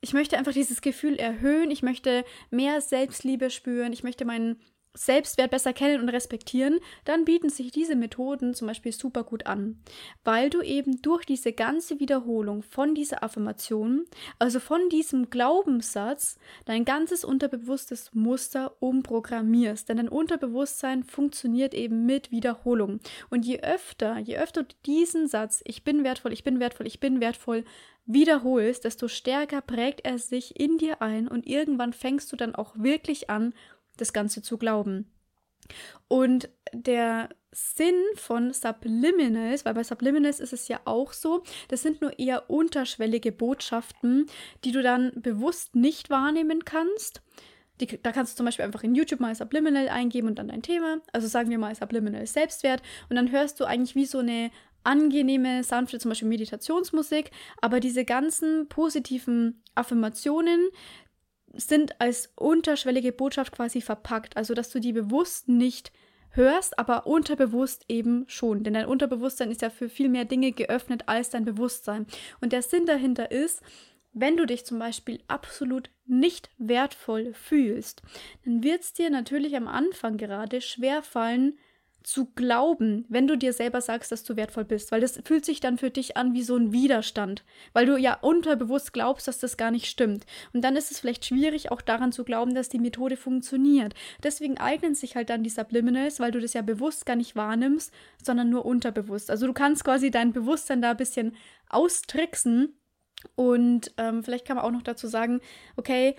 ich 0.00 0.12
möchte 0.12 0.38
einfach 0.38 0.52
dieses 0.52 0.80
Gefühl 0.80 1.16
erhöhen, 1.16 1.70
ich 1.70 1.82
möchte 1.82 2.24
mehr 2.50 2.80
Selbstliebe 2.80 3.50
spüren, 3.50 3.92
ich 3.92 4.04
möchte 4.04 4.24
meinen 4.24 4.60
Selbstwert 4.98 5.50
besser 5.50 5.72
kennen 5.72 6.00
und 6.00 6.08
respektieren, 6.08 6.80
dann 7.04 7.24
bieten 7.24 7.48
sich 7.48 7.70
diese 7.70 7.96
Methoden 7.96 8.54
zum 8.54 8.68
Beispiel 8.68 8.92
super 8.92 9.24
gut 9.24 9.46
an, 9.46 9.80
weil 10.24 10.50
du 10.50 10.60
eben 10.60 11.00
durch 11.02 11.24
diese 11.24 11.52
ganze 11.52 12.00
Wiederholung 12.00 12.62
von 12.62 12.94
dieser 12.94 13.22
Affirmation, 13.22 14.04
also 14.38 14.60
von 14.60 14.88
diesem 14.88 15.30
Glaubenssatz, 15.30 16.38
dein 16.64 16.84
ganzes 16.84 17.24
unterbewusstes 17.24 18.10
Muster 18.14 18.76
umprogrammierst. 18.80 19.88
Denn 19.88 19.98
dein 19.98 20.08
Unterbewusstsein 20.08 21.04
funktioniert 21.04 21.74
eben 21.74 22.04
mit 22.04 22.30
Wiederholung. 22.30 23.00
Und 23.30 23.44
je 23.44 23.60
öfter, 23.60 24.18
je 24.18 24.38
öfter 24.38 24.64
du 24.64 24.74
diesen 24.86 25.28
Satz, 25.28 25.62
ich 25.64 25.84
bin 25.84 26.04
wertvoll, 26.04 26.32
ich 26.32 26.44
bin 26.44 26.60
wertvoll, 26.60 26.86
ich 26.86 27.00
bin 27.00 27.20
wertvoll, 27.20 27.64
wiederholst, 28.08 28.84
desto 28.84 29.06
stärker 29.06 29.60
prägt 29.60 30.04
er 30.04 30.18
sich 30.18 30.58
in 30.58 30.78
dir 30.78 31.02
ein 31.02 31.28
und 31.28 31.46
irgendwann 31.46 31.92
fängst 31.92 32.32
du 32.32 32.36
dann 32.36 32.54
auch 32.54 32.74
wirklich 32.76 33.28
an, 33.28 33.52
das 34.00 34.12
Ganze 34.12 34.42
zu 34.42 34.58
glauben. 34.58 35.10
Und 36.08 36.48
der 36.72 37.28
Sinn 37.52 38.02
von 38.14 38.52
Subliminals, 38.52 39.64
weil 39.64 39.74
bei 39.74 39.84
Subliminals 39.84 40.40
ist 40.40 40.52
es 40.52 40.68
ja 40.68 40.80
auch 40.84 41.12
so, 41.12 41.42
das 41.68 41.82
sind 41.82 42.00
nur 42.00 42.18
eher 42.18 42.50
unterschwellige 42.50 43.32
Botschaften, 43.32 44.26
die 44.64 44.72
du 44.72 44.82
dann 44.82 45.12
bewusst 45.16 45.74
nicht 45.74 46.10
wahrnehmen 46.10 46.64
kannst. 46.64 47.22
Die, 47.80 47.86
da 48.02 48.12
kannst 48.12 48.32
du 48.32 48.36
zum 48.36 48.46
Beispiel 48.46 48.64
einfach 48.64 48.82
in 48.82 48.94
YouTube 48.94 49.20
mal 49.20 49.34
Subliminal 49.34 49.88
eingeben 49.88 50.28
und 50.28 50.38
dann 50.38 50.48
dein 50.48 50.62
Thema. 50.62 51.00
Also 51.12 51.28
sagen 51.28 51.50
wir 51.50 51.58
mal 51.58 51.74
Subliminal 51.74 52.26
Selbstwert. 52.26 52.82
Und 53.08 53.16
dann 53.16 53.30
hörst 53.30 53.60
du 53.60 53.64
eigentlich 53.64 53.94
wie 53.94 54.06
so 54.06 54.18
eine 54.18 54.50
angenehme, 54.84 55.62
sanfte, 55.62 55.98
zum 55.98 56.10
Beispiel 56.10 56.28
Meditationsmusik. 56.28 57.30
Aber 57.60 57.78
diese 57.78 58.04
ganzen 58.04 58.68
positiven 58.68 59.62
Affirmationen, 59.74 60.68
sind 61.54 62.00
als 62.00 62.32
unterschwellige 62.36 63.12
Botschaft 63.12 63.52
quasi 63.52 63.80
verpackt. 63.80 64.36
Also, 64.36 64.54
dass 64.54 64.70
du 64.70 64.80
die 64.80 64.92
bewusst 64.92 65.48
nicht 65.48 65.92
hörst, 66.30 66.78
aber 66.78 67.06
unterbewusst 67.06 67.84
eben 67.88 68.24
schon. 68.28 68.64
Denn 68.64 68.74
dein 68.74 68.86
Unterbewusstsein 68.86 69.50
ist 69.50 69.62
ja 69.62 69.70
für 69.70 69.88
viel 69.88 70.08
mehr 70.08 70.24
Dinge 70.24 70.52
geöffnet 70.52 71.04
als 71.06 71.30
dein 71.30 71.44
Bewusstsein. 71.44 72.06
Und 72.40 72.52
der 72.52 72.62
Sinn 72.62 72.86
dahinter 72.86 73.30
ist, 73.30 73.62
wenn 74.12 74.36
du 74.36 74.46
dich 74.46 74.64
zum 74.64 74.78
Beispiel 74.78 75.20
absolut 75.28 75.90
nicht 76.06 76.50
wertvoll 76.58 77.34
fühlst, 77.34 78.02
dann 78.44 78.62
wird 78.62 78.82
es 78.82 78.92
dir 78.92 79.10
natürlich 79.10 79.54
am 79.56 79.68
Anfang 79.68 80.16
gerade 80.16 80.60
schwer 80.60 81.02
fallen, 81.02 81.58
zu 82.02 82.26
glauben, 82.26 83.04
wenn 83.08 83.26
du 83.26 83.36
dir 83.36 83.52
selber 83.52 83.80
sagst, 83.80 84.12
dass 84.12 84.24
du 84.24 84.36
wertvoll 84.36 84.64
bist, 84.64 84.92
weil 84.92 85.00
das 85.00 85.20
fühlt 85.24 85.44
sich 85.44 85.60
dann 85.60 85.78
für 85.78 85.90
dich 85.90 86.16
an 86.16 86.32
wie 86.32 86.42
so 86.42 86.56
ein 86.56 86.72
Widerstand, 86.72 87.44
weil 87.72 87.86
du 87.86 87.96
ja 87.96 88.14
unterbewusst 88.14 88.92
glaubst, 88.92 89.28
dass 89.28 89.38
das 89.38 89.56
gar 89.56 89.70
nicht 89.70 89.86
stimmt. 89.86 90.24
Und 90.52 90.62
dann 90.62 90.76
ist 90.76 90.90
es 90.90 91.00
vielleicht 91.00 91.24
schwierig, 91.24 91.70
auch 91.70 91.80
daran 91.80 92.12
zu 92.12 92.24
glauben, 92.24 92.54
dass 92.54 92.68
die 92.68 92.78
Methode 92.78 93.16
funktioniert. 93.16 93.94
Deswegen 94.22 94.58
eignen 94.58 94.94
sich 94.94 95.16
halt 95.16 95.28
dann 95.28 95.42
die 95.42 95.50
Subliminals, 95.50 96.20
weil 96.20 96.30
du 96.30 96.40
das 96.40 96.54
ja 96.54 96.62
bewusst 96.62 97.04
gar 97.04 97.16
nicht 97.16 97.36
wahrnimmst, 97.36 97.92
sondern 98.22 98.48
nur 98.48 98.64
unterbewusst. 98.64 99.30
Also 99.30 99.46
du 99.46 99.52
kannst 99.52 99.84
quasi 99.84 100.10
dein 100.10 100.32
Bewusstsein 100.32 100.80
da 100.80 100.92
ein 100.92 100.96
bisschen 100.96 101.36
austricksen. 101.68 102.74
Und 103.34 103.92
ähm, 103.96 104.22
vielleicht 104.22 104.46
kann 104.46 104.56
man 104.56 104.64
auch 104.64 104.70
noch 104.70 104.82
dazu 104.82 105.08
sagen, 105.08 105.40
okay, 105.76 106.14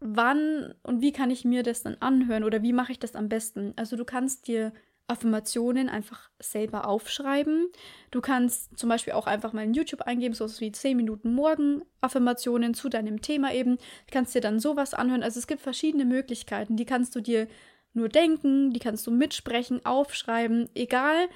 wann 0.00 0.74
und 0.82 1.00
wie 1.00 1.12
kann 1.12 1.30
ich 1.30 1.44
mir 1.44 1.62
das 1.62 1.82
dann 1.82 1.96
anhören 2.00 2.44
oder 2.44 2.62
wie 2.62 2.72
mache 2.72 2.92
ich 2.92 2.98
das 2.98 3.14
am 3.14 3.28
besten? 3.28 3.74
Also 3.76 3.96
du 3.96 4.04
kannst 4.04 4.46
dir 4.46 4.72
Affirmationen 5.08 5.88
einfach 5.88 6.30
selber 6.38 6.86
aufschreiben. 6.86 7.68
Du 8.10 8.20
kannst 8.20 8.78
zum 8.78 8.88
Beispiel 8.88 9.14
auch 9.14 9.26
einfach 9.26 9.52
mal 9.52 9.64
in 9.64 9.74
YouTube 9.74 10.02
eingeben, 10.02 10.34
so 10.34 10.46
wie 10.60 10.70
10 10.70 10.96
Minuten 10.96 11.34
morgen 11.34 11.82
Affirmationen 12.00 12.74
zu 12.74 12.88
deinem 12.88 13.22
Thema 13.22 13.52
eben. 13.52 13.76
Du 13.76 14.12
kannst 14.12 14.34
dir 14.34 14.40
dann 14.40 14.60
sowas 14.60 14.94
anhören. 14.94 15.22
Also 15.22 15.40
es 15.40 15.46
gibt 15.46 15.62
verschiedene 15.62 16.04
Möglichkeiten. 16.04 16.76
Die 16.76 16.84
kannst 16.84 17.16
du 17.16 17.20
dir 17.20 17.48
nur 17.94 18.08
denken, 18.08 18.70
die 18.72 18.80
kannst 18.80 19.06
du 19.06 19.10
mitsprechen, 19.10 19.84
aufschreiben, 19.84 20.68
egal 20.74 21.28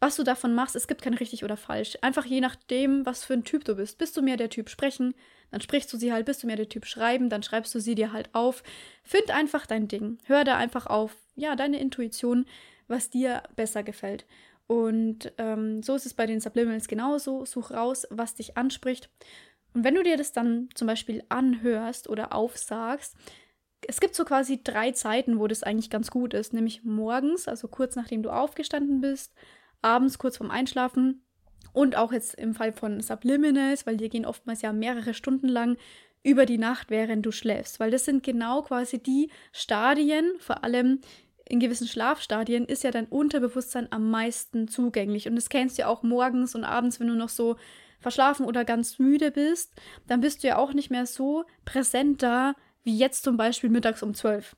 was 0.00 0.16
du 0.16 0.22
davon 0.22 0.54
machst. 0.54 0.74
Es 0.74 0.88
gibt 0.88 1.02
kein 1.02 1.14
richtig 1.14 1.44
oder 1.44 1.56
falsch. 1.56 1.98
Einfach 2.00 2.24
je 2.24 2.40
nachdem, 2.40 3.04
was 3.04 3.24
für 3.24 3.34
ein 3.34 3.44
Typ 3.44 3.64
du 3.64 3.76
bist. 3.76 3.98
Bist 3.98 4.16
du 4.16 4.22
mehr 4.22 4.38
der 4.38 4.48
Typ 4.48 4.70
sprechen, 4.70 5.14
dann 5.50 5.60
sprichst 5.60 5.92
du 5.92 5.98
sie 5.98 6.12
halt. 6.12 6.24
Bist 6.24 6.42
du 6.42 6.46
mehr 6.46 6.56
der 6.56 6.68
Typ 6.68 6.86
schreiben, 6.86 7.28
dann 7.28 7.42
schreibst 7.42 7.74
du 7.74 7.80
sie 7.80 7.94
dir 7.94 8.12
halt 8.12 8.34
auf. 8.34 8.62
Find 9.04 9.30
einfach 9.30 9.66
dein 9.66 9.88
Ding. 9.88 10.18
Hör 10.24 10.44
da 10.44 10.56
einfach 10.56 10.86
auf, 10.86 11.14
ja, 11.36 11.54
deine 11.54 11.78
Intuition 11.78 12.46
was 12.90 13.10
dir 13.10 13.42
besser 13.56 13.82
gefällt. 13.82 14.26
Und 14.66 15.32
ähm, 15.38 15.82
so 15.82 15.94
ist 15.94 16.06
es 16.06 16.14
bei 16.14 16.26
den 16.26 16.40
Subliminals 16.40 16.86
genauso. 16.86 17.44
Such 17.44 17.72
raus, 17.72 18.06
was 18.10 18.34
dich 18.34 18.56
anspricht. 18.56 19.10
Und 19.74 19.84
wenn 19.84 19.94
du 19.94 20.02
dir 20.02 20.16
das 20.16 20.32
dann 20.32 20.68
zum 20.74 20.86
Beispiel 20.86 21.24
anhörst 21.28 22.08
oder 22.08 22.32
aufsagst, 22.32 23.16
es 23.88 24.00
gibt 24.00 24.14
so 24.14 24.24
quasi 24.24 24.62
drei 24.62 24.92
Zeiten, 24.92 25.38
wo 25.38 25.46
das 25.46 25.62
eigentlich 25.62 25.90
ganz 25.90 26.10
gut 26.10 26.34
ist, 26.34 26.52
nämlich 26.52 26.84
morgens, 26.84 27.48
also 27.48 27.66
kurz 27.68 27.96
nachdem 27.96 28.22
du 28.22 28.30
aufgestanden 28.30 29.00
bist, 29.00 29.32
abends 29.82 30.18
kurz 30.18 30.36
vorm 30.36 30.50
Einschlafen 30.50 31.24
und 31.72 31.96
auch 31.96 32.12
jetzt 32.12 32.34
im 32.34 32.54
Fall 32.54 32.72
von 32.72 33.00
Subliminals, 33.00 33.86
weil 33.86 33.96
die 33.96 34.08
gehen 34.08 34.26
oftmals 34.26 34.62
ja 34.62 34.72
mehrere 34.72 35.14
Stunden 35.14 35.48
lang 35.48 35.78
über 36.22 36.44
die 36.44 36.58
Nacht, 36.58 36.90
während 36.90 37.24
du 37.24 37.32
schläfst, 37.32 37.80
weil 37.80 37.90
das 37.90 38.04
sind 38.04 38.22
genau 38.22 38.62
quasi 38.62 39.02
die 39.02 39.30
Stadien, 39.52 40.32
vor 40.38 40.62
allem 40.64 41.00
in 41.50 41.60
gewissen 41.60 41.88
Schlafstadien 41.88 42.64
ist 42.64 42.84
ja 42.84 42.90
dein 42.90 43.06
Unterbewusstsein 43.06 43.88
am 43.90 44.10
meisten 44.10 44.68
zugänglich. 44.68 45.28
Und 45.28 45.34
das 45.34 45.48
kennst 45.48 45.76
du 45.76 45.82
ja 45.82 45.88
auch 45.88 46.02
morgens 46.02 46.54
und 46.54 46.64
abends, 46.64 47.00
wenn 47.00 47.08
du 47.08 47.14
noch 47.14 47.28
so 47.28 47.56
verschlafen 47.98 48.46
oder 48.46 48.64
ganz 48.64 48.98
müde 48.98 49.30
bist, 49.30 49.74
dann 50.06 50.20
bist 50.20 50.42
du 50.42 50.48
ja 50.48 50.58
auch 50.58 50.72
nicht 50.72 50.90
mehr 50.90 51.06
so 51.06 51.44
präsent 51.64 52.22
da, 52.22 52.54
wie 52.82 52.96
jetzt 52.96 53.24
zum 53.24 53.36
Beispiel 53.36 53.68
mittags 53.68 54.02
um 54.02 54.14
12. 54.14 54.56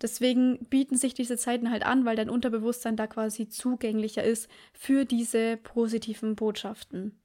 Deswegen 0.00 0.66
bieten 0.66 0.96
sich 0.96 1.12
diese 1.12 1.36
Zeiten 1.36 1.70
halt 1.70 1.84
an, 1.84 2.04
weil 2.06 2.16
dein 2.16 2.30
Unterbewusstsein 2.30 2.96
da 2.96 3.06
quasi 3.06 3.48
zugänglicher 3.48 4.24
ist 4.24 4.48
für 4.72 5.04
diese 5.04 5.58
positiven 5.58 6.36
Botschaften. 6.36 7.20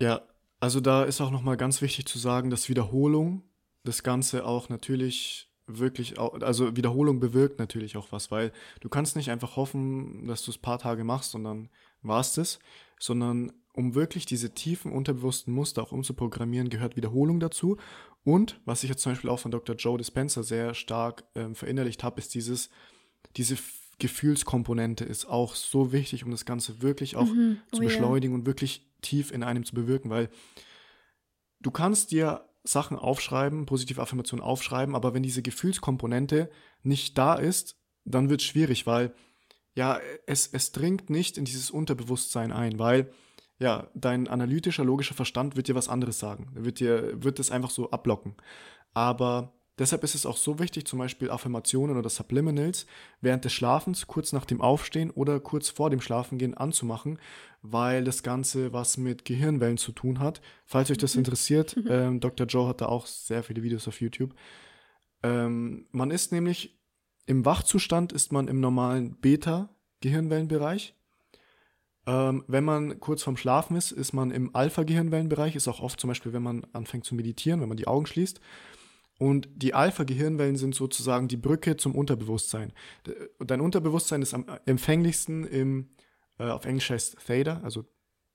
Ja, 0.00 0.22
also 0.58 0.80
da 0.80 1.04
ist 1.04 1.20
auch 1.20 1.30
nochmal 1.30 1.58
ganz 1.58 1.82
wichtig 1.82 2.06
zu 2.06 2.18
sagen, 2.18 2.48
dass 2.48 2.70
Wiederholung 2.70 3.42
das 3.84 4.02
Ganze 4.02 4.46
auch 4.46 4.70
natürlich 4.70 5.49
wirklich, 5.78 6.18
auch, 6.18 6.40
also 6.40 6.76
Wiederholung 6.76 7.20
bewirkt 7.20 7.58
natürlich 7.58 7.96
auch 7.96 8.12
was, 8.12 8.30
weil 8.30 8.52
du 8.80 8.88
kannst 8.88 9.16
nicht 9.16 9.30
einfach 9.30 9.56
hoffen, 9.56 10.26
dass 10.26 10.44
du 10.44 10.50
es 10.50 10.58
paar 10.58 10.78
Tage 10.78 11.04
machst 11.04 11.34
und 11.34 11.44
dann 11.44 11.68
war 12.02 12.20
es 12.20 12.34
das, 12.34 12.58
sondern 12.98 13.52
um 13.72 13.94
wirklich 13.94 14.26
diese 14.26 14.52
tiefen 14.52 14.92
unterbewussten 14.92 15.54
Muster 15.54 15.82
auch 15.82 15.92
umzuprogrammieren, 15.92 16.70
gehört 16.70 16.96
Wiederholung 16.96 17.40
dazu. 17.40 17.76
Und 18.24 18.60
was 18.64 18.82
ich 18.82 18.90
jetzt 18.90 19.02
zum 19.02 19.12
Beispiel 19.12 19.30
auch 19.30 19.38
von 19.38 19.50
Dr. 19.50 19.76
Joe 19.76 19.96
Dispenza 19.96 20.42
sehr 20.42 20.74
stark 20.74 21.24
ähm, 21.34 21.54
verinnerlicht 21.54 22.02
habe, 22.02 22.20
ist 22.20 22.34
dieses, 22.34 22.70
diese 23.36 23.56
Gefühlskomponente 23.98 25.04
ist 25.04 25.26
auch 25.26 25.54
so 25.54 25.92
wichtig, 25.92 26.24
um 26.24 26.30
das 26.30 26.44
Ganze 26.44 26.82
wirklich 26.82 27.16
auch 27.16 27.26
mhm. 27.26 27.58
oh, 27.72 27.76
zu 27.76 27.82
beschleunigen 27.82 28.32
yeah. 28.32 28.40
und 28.40 28.46
wirklich 28.46 28.90
tief 29.02 29.30
in 29.30 29.42
einem 29.42 29.64
zu 29.64 29.74
bewirken, 29.74 30.10
weil 30.10 30.28
du 31.60 31.70
kannst 31.70 32.10
dir 32.10 32.44
Sachen 32.62 32.98
aufschreiben, 32.98 33.66
positive 33.66 34.02
Affirmationen 34.02 34.44
aufschreiben, 34.44 34.94
aber 34.94 35.14
wenn 35.14 35.22
diese 35.22 35.42
Gefühlskomponente 35.42 36.50
nicht 36.82 37.16
da 37.16 37.34
ist, 37.34 37.76
dann 38.04 38.28
wird 38.28 38.40
es 38.40 38.46
schwierig, 38.46 38.86
weil 38.86 39.14
ja, 39.74 40.00
es, 40.26 40.48
es 40.48 40.72
dringt 40.72 41.10
nicht 41.10 41.38
in 41.38 41.44
dieses 41.44 41.70
Unterbewusstsein 41.70 42.52
ein, 42.52 42.78
weil 42.78 43.12
ja, 43.58 43.88
dein 43.94 44.26
analytischer, 44.26 44.84
logischer 44.84 45.14
Verstand 45.14 45.54
wird 45.54 45.68
dir 45.68 45.74
was 45.74 45.88
anderes 45.88 46.18
sagen. 46.18 46.50
Wird 46.54 46.80
dir, 46.80 47.22
wird 47.22 47.38
es 47.38 47.50
einfach 47.50 47.70
so 47.70 47.90
ablocken. 47.90 48.34
Aber 48.94 49.52
Deshalb 49.80 50.04
ist 50.04 50.14
es 50.14 50.26
auch 50.26 50.36
so 50.36 50.58
wichtig, 50.58 50.86
zum 50.86 50.98
Beispiel 50.98 51.30
Affirmationen 51.30 51.96
oder 51.96 52.10
Subliminals 52.10 52.86
während 53.22 53.46
des 53.46 53.54
Schlafens, 53.54 54.06
kurz 54.06 54.32
nach 54.32 54.44
dem 54.44 54.60
Aufstehen 54.60 55.10
oder 55.10 55.40
kurz 55.40 55.70
vor 55.70 55.88
dem 55.88 56.02
Schlafengehen 56.02 56.54
anzumachen, 56.54 57.18
weil 57.62 58.04
das 58.04 58.22
Ganze 58.22 58.74
was 58.74 58.98
mit 58.98 59.24
Gehirnwellen 59.24 59.78
zu 59.78 59.92
tun 59.92 60.18
hat. 60.18 60.42
Falls 60.66 60.90
euch 60.90 60.98
das 60.98 61.14
mhm. 61.14 61.20
interessiert, 61.20 61.76
mhm. 61.76 61.86
ähm, 61.88 62.20
Dr. 62.20 62.46
Joe 62.46 62.68
hat 62.68 62.82
da 62.82 62.86
auch 62.86 63.06
sehr 63.06 63.42
viele 63.42 63.62
Videos 63.62 63.88
auf 63.88 64.02
YouTube. 64.02 64.34
Ähm, 65.22 65.86
man 65.92 66.10
ist 66.10 66.30
nämlich 66.30 66.78
im 67.24 67.46
Wachzustand 67.46 68.12
ist 68.12 68.32
man 68.32 68.48
im 68.48 68.60
normalen 68.60 69.16
Beta-Gehirnwellenbereich. 69.20 70.94
Ähm, 72.06 72.44
wenn 72.48 72.64
man 72.64 73.00
kurz 73.00 73.22
vorm 73.22 73.38
Schlafen 73.38 73.76
ist, 73.76 73.92
ist 73.92 74.12
man 74.12 74.30
im 74.30 74.54
Alpha-Gehirnwellenbereich. 74.54 75.56
Ist 75.56 75.68
auch 75.68 75.80
oft 75.80 76.00
zum 76.00 76.08
Beispiel, 76.08 76.34
wenn 76.34 76.42
man 76.42 76.66
anfängt 76.74 77.06
zu 77.06 77.14
meditieren, 77.14 77.62
wenn 77.62 77.68
man 77.68 77.78
die 77.78 77.86
Augen 77.86 78.04
schließt. 78.04 78.40
Und 79.20 79.50
die 79.54 79.74
Alpha-Gehirnwellen 79.74 80.56
sind 80.56 80.74
sozusagen 80.74 81.28
die 81.28 81.36
Brücke 81.36 81.76
zum 81.76 81.94
Unterbewusstsein. 81.94 82.72
Dein 83.38 83.60
Unterbewusstsein 83.60 84.22
ist 84.22 84.32
am 84.32 84.46
empfänglichsten 84.64 85.44
im, 85.44 85.90
äh, 86.38 86.44
auf 86.44 86.64
Englisch 86.64 86.88
heißt 86.88 87.18
Theta, 87.26 87.60
also 87.62 87.84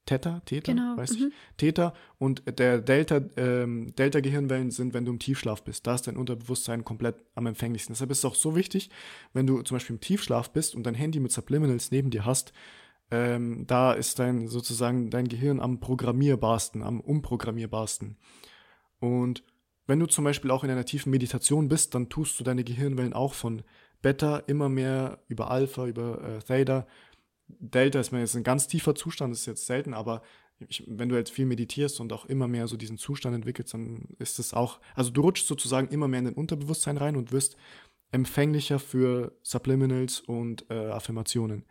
Theta, 0.06 0.42
Theta, 0.46 0.74
genau. 0.74 0.96
weiß 0.96 1.18
mhm. 1.18 1.28
ich, 1.30 1.34
Theta 1.58 1.96
und 2.20 2.44
der 2.60 2.82
Delta, 2.82 3.20
ähm, 3.36 3.96
Delta-Gehirnwellen 3.96 4.70
sind, 4.70 4.94
wenn 4.94 5.06
du 5.06 5.12
im 5.14 5.18
Tiefschlaf 5.18 5.64
bist. 5.64 5.88
Da 5.88 5.96
ist 5.96 6.06
dein 6.06 6.18
Unterbewusstsein 6.18 6.86
komplett 6.86 7.16
am 7.34 7.48
empfänglichsten. 7.48 7.94
Deshalb 7.96 8.12
ist 8.12 8.20
es 8.20 8.26
auch 8.26 8.36
so 8.36 8.56
wichtig, 8.56 8.92
wenn 9.34 9.48
du 9.48 9.64
zum 9.64 9.78
Beispiel 9.78 9.96
im 9.96 10.02
Tiefschlaf 10.02 10.52
bist 10.52 10.76
und 10.76 10.84
dein 10.84 10.94
Handy 10.94 11.20
mit 11.20 11.32
Subliminals 11.32 11.90
neben 11.90 12.12
dir 12.12 12.26
hast, 12.26 12.54
ähm, 13.10 13.66
da 13.66 13.94
ist 13.94 14.20
dein 14.20 14.48
sozusagen 14.48 15.10
dein 15.10 15.28
Gehirn 15.28 15.60
am 15.60 15.80
programmierbarsten, 15.80 16.84
am 16.84 17.00
umprogrammierbarsten. 17.00 18.18
Und 19.00 19.44
wenn 19.88 20.00
du 20.00 20.06
zum 20.08 20.24
Beispiel 20.24 20.52
auch 20.52 20.64
in 20.64 20.70
einer 20.70 20.86
tiefen 20.86 21.12
Meditation 21.12 21.68
bist, 21.68 21.96
dann 21.96 22.10
tust 22.10 22.40
du 22.40 22.44
deine 22.44 22.64
Gehirnwellen 22.64 23.14
auch 23.14 23.34
von 23.34 23.64
Beta 24.02 24.38
immer 24.48 24.70
mehr 24.70 25.20
über 25.28 25.52
Alpha, 25.52 25.86
über 25.88 26.22
äh, 26.24 26.40
Theta. 26.40 26.88
Delta 27.48 28.00
ist 28.00 28.12
mir 28.12 28.20
jetzt 28.20 28.36
ein 28.36 28.44
ganz 28.44 28.68
tiefer 28.68 28.96
Zustand, 28.96 29.34
ist 29.34 29.46
jetzt 29.46 29.66
selten, 29.66 29.94
aber 29.94 30.22
ich, 30.68 30.84
wenn 30.88 31.10
du 31.10 31.16
jetzt 31.16 31.32
viel 31.32 31.46
meditierst 31.46 32.00
und 32.00 32.14
auch 32.14 32.26
immer 32.26 32.48
mehr 32.48 32.68
so 32.68 32.78
diesen 32.78 32.98
Zustand 32.98 33.36
entwickelst, 33.36 33.74
dann 33.74 34.08
ist 34.20 34.40
es 34.40 34.54
auch, 34.54 34.80
also 34.96 35.12
du 35.12 35.22
rutschst 35.22 35.48
sozusagen 35.48 35.90
immer 35.90 36.08
mehr 36.08 36.20
in 36.20 36.26
den 36.26 36.34
Unterbewusstsein 36.34 36.98
rein 36.98 37.16
und 37.16 37.32
wirst 37.32 37.58
empfänglicher 38.12 38.80
für 38.80 39.36
Subliminals 39.44 40.22
und 40.22 40.66
äh, 40.70 40.88
Affirmationen. 40.88 41.66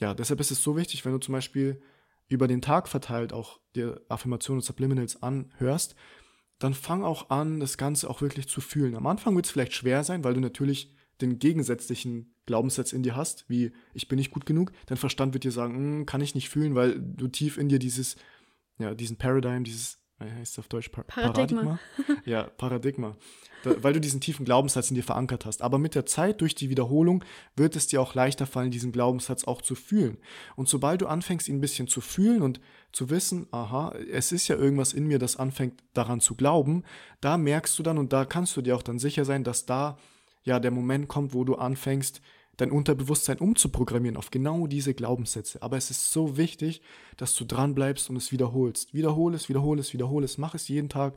Ja, 0.00 0.14
deshalb 0.14 0.40
ist 0.40 0.50
es 0.50 0.62
so 0.62 0.76
wichtig, 0.76 1.04
wenn 1.04 1.12
du 1.12 1.18
zum 1.18 1.32
Beispiel 1.32 1.82
über 2.28 2.48
den 2.48 2.62
Tag 2.62 2.88
verteilt 2.88 3.32
auch 3.32 3.60
dir 3.74 4.00
Affirmationen 4.08 4.60
und 4.60 4.64
Subliminals 4.64 5.22
anhörst, 5.22 5.96
dann 6.62 6.74
fang 6.74 7.02
auch 7.02 7.30
an, 7.30 7.60
das 7.60 7.76
Ganze 7.76 8.08
auch 8.08 8.20
wirklich 8.20 8.48
zu 8.48 8.60
fühlen. 8.60 8.96
Am 8.96 9.06
Anfang 9.06 9.34
wird 9.34 9.46
es 9.46 9.52
vielleicht 9.52 9.74
schwer 9.74 10.04
sein, 10.04 10.24
weil 10.24 10.34
du 10.34 10.40
natürlich 10.40 10.94
den 11.20 11.38
gegensätzlichen 11.38 12.34
Glaubenssatz 12.46 12.92
in 12.92 13.02
dir 13.02 13.16
hast, 13.16 13.48
wie 13.48 13.72
ich 13.94 14.08
bin 14.08 14.18
nicht 14.18 14.32
gut 14.32 14.46
genug, 14.46 14.72
dein 14.86 14.98
Verstand 14.98 15.34
wird 15.34 15.44
dir 15.44 15.52
sagen, 15.52 15.74
hm, 15.76 16.06
kann 16.06 16.20
ich 16.20 16.34
nicht 16.34 16.48
fühlen, 16.48 16.74
weil 16.74 16.98
du 17.00 17.28
tief 17.28 17.58
in 17.58 17.68
dir 17.68 17.78
dieses, 17.78 18.16
ja, 18.78 18.94
diesen 18.94 19.16
Paradigm, 19.16 19.64
dieses, 19.64 20.01
heißt 20.20 20.52
es 20.52 20.58
auf 20.58 20.68
Deutsch? 20.68 20.88
Pa 20.90 21.02
Paradigma. 21.02 21.78
Paradigma? 21.96 22.22
ja, 22.24 22.44
Paradigma. 22.44 23.16
Da, 23.62 23.82
weil 23.82 23.92
du 23.92 24.00
diesen 24.00 24.20
tiefen 24.20 24.44
Glaubenssatz 24.44 24.90
in 24.90 24.96
dir 24.96 25.02
verankert 25.02 25.46
hast. 25.46 25.62
Aber 25.62 25.78
mit 25.78 25.94
der 25.94 26.06
Zeit, 26.06 26.40
durch 26.40 26.54
die 26.54 26.70
Wiederholung, 26.70 27.24
wird 27.56 27.76
es 27.76 27.86
dir 27.86 28.00
auch 28.00 28.14
leichter 28.14 28.46
fallen, 28.46 28.70
diesen 28.70 28.92
Glaubenssatz 28.92 29.44
auch 29.44 29.62
zu 29.62 29.74
fühlen. 29.74 30.18
Und 30.56 30.68
sobald 30.68 31.00
du 31.00 31.06
anfängst, 31.06 31.48
ihn 31.48 31.56
ein 31.56 31.60
bisschen 31.60 31.88
zu 31.88 32.00
fühlen 32.00 32.42
und 32.42 32.60
zu 32.92 33.10
wissen, 33.10 33.46
aha, 33.52 33.94
es 34.10 34.32
ist 34.32 34.48
ja 34.48 34.56
irgendwas 34.56 34.92
in 34.92 35.06
mir, 35.06 35.18
das 35.18 35.36
anfängt 35.36 35.82
daran 35.94 36.20
zu 36.20 36.34
glauben, 36.34 36.84
da 37.20 37.38
merkst 37.38 37.78
du 37.78 37.82
dann 37.82 37.98
und 37.98 38.12
da 38.12 38.24
kannst 38.24 38.56
du 38.56 38.62
dir 38.62 38.76
auch 38.76 38.82
dann 38.82 38.98
sicher 38.98 39.24
sein, 39.24 39.44
dass 39.44 39.66
da 39.66 39.96
ja 40.44 40.60
der 40.60 40.70
Moment 40.72 41.08
kommt, 41.08 41.34
wo 41.34 41.44
du 41.44 41.54
anfängst, 41.54 42.20
dein 42.62 42.70
Unterbewusstsein 42.70 43.38
umzuprogrammieren 43.38 44.16
auf 44.16 44.30
genau 44.30 44.66
diese 44.66 44.94
Glaubenssätze. 44.94 45.60
Aber 45.62 45.76
es 45.76 45.90
ist 45.90 46.12
so 46.12 46.36
wichtig, 46.36 46.80
dass 47.16 47.34
du 47.34 47.44
dran 47.44 47.74
bleibst 47.74 48.08
und 48.08 48.16
es 48.16 48.30
wiederholst. 48.30 48.94
Wiederhole 48.94 49.36
es, 49.36 49.48
wiederhole 49.48 49.80
es, 49.80 49.92
wiederhole 49.92 50.24
es, 50.24 50.38
mach 50.38 50.54
es 50.54 50.68
jeden 50.68 50.88
Tag. 50.88 51.14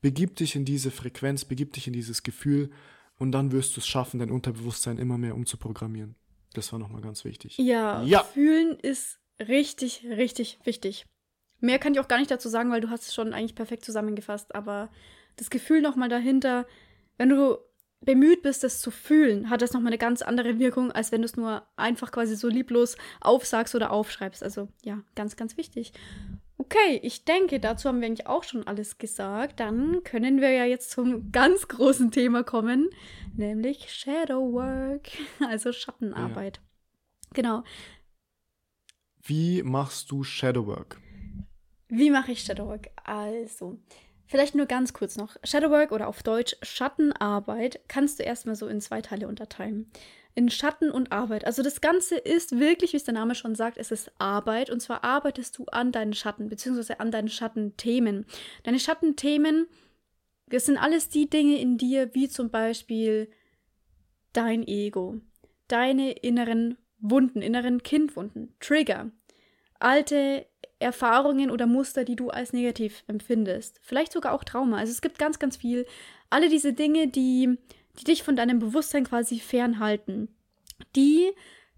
Begib 0.00 0.36
dich 0.36 0.56
in 0.56 0.64
diese 0.64 0.90
Frequenz, 0.90 1.44
begib 1.44 1.74
dich 1.74 1.86
in 1.86 1.92
dieses 1.92 2.22
Gefühl 2.22 2.70
und 3.18 3.32
dann 3.32 3.52
wirst 3.52 3.76
du 3.76 3.80
es 3.80 3.86
schaffen, 3.86 4.20
dein 4.20 4.30
Unterbewusstsein 4.30 4.98
immer 4.98 5.18
mehr 5.18 5.34
umzuprogrammieren. 5.34 6.16
Das 6.54 6.72
war 6.72 6.78
nochmal 6.78 7.02
ganz 7.02 7.24
wichtig. 7.24 7.58
Ja, 7.58 8.02
ja, 8.02 8.22
fühlen 8.22 8.78
ist 8.80 9.18
richtig, 9.38 10.04
richtig 10.04 10.58
wichtig. 10.64 11.04
Mehr 11.60 11.78
kann 11.78 11.92
ich 11.92 12.00
auch 12.00 12.08
gar 12.08 12.18
nicht 12.18 12.30
dazu 12.30 12.48
sagen, 12.48 12.70
weil 12.70 12.80
du 12.80 12.90
hast 12.90 13.04
es 13.08 13.14
schon 13.14 13.34
eigentlich 13.34 13.54
perfekt 13.54 13.84
zusammengefasst. 13.84 14.54
Aber 14.54 14.90
das 15.36 15.50
Gefühl 15.50 15.82
nochmal 15.82 16.08
dahinter, 16.08 16.66
wenn 17.18 17.28
du 17.28 17.58
bemüht 18.06 18.42
bist, 18.42 18.64
es 18.64 18.80
zu 18.80 18.90
fühlen, 18.90 19.50
hat 19.50 19.60
das 19.60 19.72
nochmal 19.72 19.88
eine 19.88 19.98
ganz 19.98 20.22
andere 20.22 20.58
Wirkung, 20.58 20.92
als 20.92 21.12
wenn 21.12 21.20
du 21.20 21.26
es 21.26 21.36
nur 21.36 21.66
einfach 21.76 22.12
quasi 22.12 22.36
so 22.36 22.48
lieblos 22.48 22.96
aufsagst 23.20 23.74
oder 23.74 23.90
aufschreibst. 23.90 24.42
Also 24.42 24.68
ja, 24.82 25.02
ganz, 25.14 25.36
ganz 25.36 25.58
wichtig. 25.58 25.92
Okay, 26.56 27.00
ich 27.02 27.26
denke, 27.26 27.60
dazu 27.60 27.88
haben 27.88 28.00
wir 28.00 28.06
eigentlich 28.06 28.28
auch 28.28 28.44
schon 28.44 28.66
alles 28.66 28.96
gesagt. 28.96 29.60
Dann 29.60 30.02
können 30.04 30.40
wir 30.40 30.50
ja 30.50 30.64
jetzt 30.64 30.90
zum 30.90 31.30
ganz 31.30 31.68
großen 31.68 32.10
Thema 32.10 32.44
kommen, 32.44 32.88
nämlich 33.34 33.92
Shadow 33.92 34.52
Work, 34.52 35.08
also 35.46 35.72
Schattenarbeit. 35.72 36.56
Ja. 36.56 36.62
Genau. 37.34 37.64
Wie 39.22 39.62
machst 39.62 40.10
du 40.12 40.22
Shadow 40.22 40.66
Work? 40.66 41.00
Wie 41.88 42.10
mache 42.10 42.32
ich 42.32 42.42
Shadow 42.42 42.68
Work? 42.68 42.88
Also, 43.04 43.78
Vielleicht 44.26 44.54
nur 44.54 44.66
ganz 44.66 44.92
kurz 44.92 45.16
noch. 45.16 45.36
Shadowwork 45.44 45.92
oder 45.92 46.08
auf 46.08 46.22
Deutsch 46.22 46.56
Schattenarbeit 46.62 47.80
kannst 47.88 48.18
du 48.18 48.24
erstmal 48.24 48.56
so 48.56 48.66
in 48.66 48.80
zwei 48.80 49.00
Teile 49.00 49.28
unterteilen. 49.28 49.90
In 50.34 50.50
Schatten 50.50 50.90
und 50.90 51.12
Arbeit. 51.12 51.46
Also 51.46 51.62
das 51.62 51.80
Ganze 51.80 52.16
ist 52.16 52.58
wirklich, 52.58 52.92
wie 52.92 52.98
es 52.98 53.04
der 53.04 53.14
Name 53.14 53.34
schon 53.34 53.54
sagt, 53.54 53.78
es 53.78 53.90
ist 53.90 54.10
Arbeit. 54.18 54.68
Und 54.68 54.80
zwar 54.80 55.04
arbeitest 55.04 55.56
du 55.56 55.64
an 55.66 55.92
deinen 55.92 56.12
Schatten, 56.12 56.48
beziehungsweise 56.48 57.00
an 57.00 57.10
deinen 57.10 57.28
Schattenthemen. 57.28 58.26
Deine 58.64 58.80
Schattenthemen, 58.80 59.66
das 60.48 60.66
sind 60.66 60.76
alles 60.76 61.08
die 61.08 61.30
Dinge 61.30 61.58
in 61.58 61.78
dir, 61.78 62.14
wie 62.14 62.28
zum 62.28 62.50
Beispiel 62.50 63.30
dein 64.32 64.66
Ego, 64.66 65.20
deine 65.68 66.12
inneren 66.12 66.76
Wunden, 66.98 67.42
inneren 67.42 67.82
Kindwunden, 67.82 68.54
Trigger, 68.60 69.10
alte 69.78 70.46
Erfahrungen 70.78 71.50
oder 71.50 71.66
Muster, 71.66 72.04
die 72.04 72.16
du 72.16 72.30
als 72.30 72.52
negativ 72.52 73.04
empfindest. 73.06 73.80
Vielleicht 73.82 74.12
sogar 74.12 74.32
auch 74.32 74.44
Trauma. 74.44 74.78
Also 74.78 74.92
es 74.92 75.00
gibt 75.00 75.18
ganz, 75.18 75.38
ganz 75.38 75.56
viel. 75.56 75.86
Alle 76.28 76.48
diese 76.48 76.72
Dinge, 76.72 77.08
die, 77.08 77.58
die 77.98 78.04
dich 78.04 78.22
von 78.22 78.36
deinem 78.36 78.58
Bewusstsein 78.58 79.04
quasi 79.04 79.38
fernhalten, 79.38 80.28
die 80.94 81.30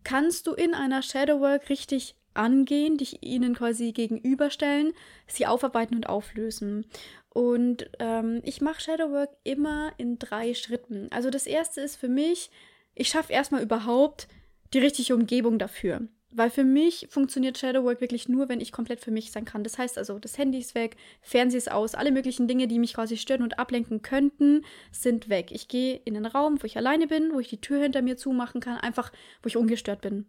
kannst 0.03 0.47
du 0.47 0.53
in 0.53 0.75
einer 0.75 1.03
Shadowwork 1.03 1.69
richtig 1.69 2.17
angehen, 2.35 2.97
dich 2.97 3.23
ihnen 3.23 3.55
quasi 3.55 3.93
gegenüberstellen, 3.93 4.93
sie 5.27 5.47
aufarbeiten 5.47 5.95
und 5.95 6.09
auflösen. 6.09 6.87
Und 7.29 7.91
ähm, 7.99 8.41
ich 8.45 8.61
mache 8.61 8.81
Shadowwork 8.81 9.31
immer 9.45 9.93
in 9.99 10.19
drei 10.19 10.55
Schritten. 10.55 11.09
Also 11.11 11.31
das 11.31 11.47
erste 11.47 11.81
ist 11.81 11.97
für 11.97 12.09
mich, 12.09 12.51
ich 12.95 13.09
schaffe 13.09 13.33
erstmal 13.33 13.63
überhaupt 13.63 14.29
die 14.73 14.79
richtige 14.79 15.15
Umgebung 15.15 15.59
dafür. 15.59 16.09
Weil 16.31 16.51
für 16.51 16.65
mich 16.65 17.09
funktioniert 17.11 17.57
Shadowwork 17.57 18.03
wirklich 18.03 18.29
nur, 18.29 18.51
wenn 18.51 18.61
ich 18.61 18.71
komplett 18.71 19.01
für 19.01 19.11
mich 19.11 19.33
sein 19.33 19.47
kann. 19.47 19.65
Das 19.65 19.79
heißt 19.79 19.97
also, 19.97 20.19
das 20.19 20.37
Handy 20.37 20.59
ist 20.59 20.75
weg, 20.75 20.97
Fernseher 21.23 21.59
ist 21.59 21.73
aus, 21.73 21.95
alle 21.95 22.13
möglichen 22.13 22.47
Dinge, 22.47 22.69
die 22.69 22.79
mich 22.79 22.95
quasi 22.95 23.17
stören 23.17 23.43
und 23.43 23.59
ablenken 23.59 24.03
könnten, 24.03 24.65
sind 24.93 25.31
weg. 25.31 25.51
Ich 25.53 25.69
gehe 25.69 26.01
in 26.05 26.15
den 26.15 26.27
Raum, 26.27 26.63
wo 26.63 26.67
ich 26.67 26.77
alleine 26.77 27.07
bin, 27.07 27.33
wo 27.33 27.41
ich 27.41 27.49
die 27.49 27.61
Tür 27.61 27.81
hinter 27.81 28.03
mir 28.03 28.19
zumachen 28.19 28.61
kann, 28.61 28.77
einfach, 28.77 29.11
wo 29.43 29.47
ich 29.47 29.57
ungestört 29.57 30.03
bin. 30.03 30.27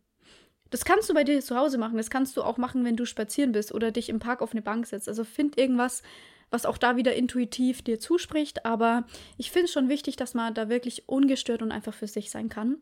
Das 0.70 0.86
kannst 0.86 1.10
du 1.10 1.14
bei 1.14 1.24
dir 1.24 1.42
zu 1.42 1.56
Hause 1.56 1.78
machen, 1.78 1.98
das 1.98 2.10
kannst 2.10 2.38
du 2.38 2.44
auch 2.44 2.58
machen, 2.58 2.86
wenn 2.86 2.96
du 2.96 3.06
spazieren 3.06 3.52
bist 3.52 3.74
oder 3.74 3.92
dich 3.92 4.08
im 4.08 4.20
Park 4.20 4.42
auf 4.42 4.52
eine 4.52 4.62
Bank 4.62 4.86
setzt. 4.86 5.10
Also 5.10 5.24
find 5.24 5.58
irgendwas, 5.58 6.04
was 6.52 6.66
auch 6.66 6.78
da 6.78 6.96
wieder 6.96 7.14
intuitiv 7.16 7.82
dir 7.82 8.00
zuspricht, 8.00 8.66
aber 8.66 9.06
ich 9.38 9.52
finde 9.52 9.66
es 9.66 9.74
schon 9.74 9.90
wichtig, 9.90 10.16
dass 10.16 10.34
man 10.34 10.54
da 10.54 10.70
wirklich 10.70 11.10
ungestört 11.10 11.62
und 11.62 11.72
einfach 11.72 11.94
für 11.94 12.08
sich 12.08 12.30
sein 12.30 12.50
kann. 12.50 12.78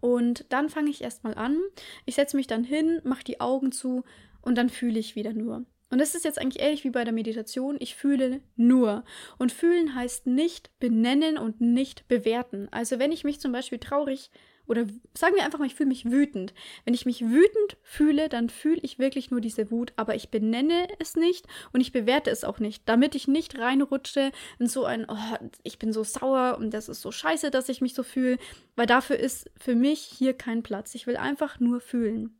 Und 0.00 0.46
dann 0.48 0.68
fange 0.68 0.90
ich 0.90 1.02
erstmal 1.02 1.34
an. 1.34 1.58
Ich 2.06 2.14
setze 2.14 2.36
mich 2.36 2.46
dann 2.46 2.64
hin, 2.64 3.00
mache 3.04 3.24
die 3.24 3.40
Augen 3.40 3.72
zu 3.72 4.04
und 4.42 4.56
dann 4.56 4.70
fühle 4.70 4.98
ich 4.98 5.16
wieder 5.16 5.32
nur. 5.32 5.64
Und 5.90 5.98
das 5.98 6.14
ist 6.14 6.24
jetzt 6.24 6.38
eigentlich 6.38 6.62
ähnlich 6.62 6.84
wie 6.84 6.90
bei 6.90 7.04
der 7.04 7.12
Meditation. 7.12 7.76
Ich 7.80 7.96
fühle 7.96 8.40
nur. 8.56 9.04
Und 9.38 9.52
fühlen 9.52 9.94
heißt 9.94 10.26
nicht 10.26 10.70
benennen 10.78 11.36
und 11.36 11.60
nicht 11.60 12.06
bewerten. 12.06 12.68
Also 12.70 12.98
wenn 12.98 13.12
ich 13.12 13.24
mich 13.24 13.40
zum 13.40 13.50
Beispiel 13.52 13.78
traurig 13.78 14.30
oder 14.70 14.86
sagen 15.14 15.34
wir 15.34 15.44
einfach 15.44 15.58
mal, 15.58 15.66
ich 15.66 15.74
fühle 15.74 15.88
mich 15.88 16.12
wütend. 16.12 16.54
Wenn 16.84 16.94
ich 16.94 17.04
mich 17.04 17.22
wütend 17.22 17.76
fühle, 17.82 18.28
dann 18.28 18.48
fühle 18.48 18.78
ich 18.82 19.00
wirklich 19.00 19.32
nur 19.32 19.40
diese 19.40 19.72
Wut, 19.72 19.92
aber 19.96 20.14
ich 20.14 20.30
benenne 20.30 20.86
es 21.00 21.16
nicht 21.16 21.48
und 21.72 21.80
ich 21.80 21.90
bewerte 21.90 22.30
es 22.30 22.44
auch 22.44 22.60
nicht, 22.60 22.88
damit 22.88 23.16
ich 23.16 23.26
nicht 23.26 23.58
reinrutsche 23.58 24.30
in 24.60 24.68
so 24.68 24.84
ein, 24.84 25.06
oh, 25.08 25.48
ich 25.64 25.80
bin 25.80 25.92
so 25.92 26.04
sauer 26.04 26.56
und 26.56 26.72
das 26.72 26.88
ist 26.88 27.02
so 27.02 27.10
scheiße, 27.10 27.50
dass 27.50 27.68
ich 27.68 27.80
mich 27.80 27.94
so 27.94 28.04
fühle, 28.04 28.38
weil 28.76 28.86
dafür 28.86 29.18
ist 29.18 29.50
für 29.58 29.74
mich 29.74 30.02
hier 30.02 30.34
kein 30.34 30.62
Platz. 30.62 30.94
Ich 30.94 31.08
will 31.08 31.16
einfach 31.16 31.58
nur 31.58 31.80
fühlen. 31.80 32.38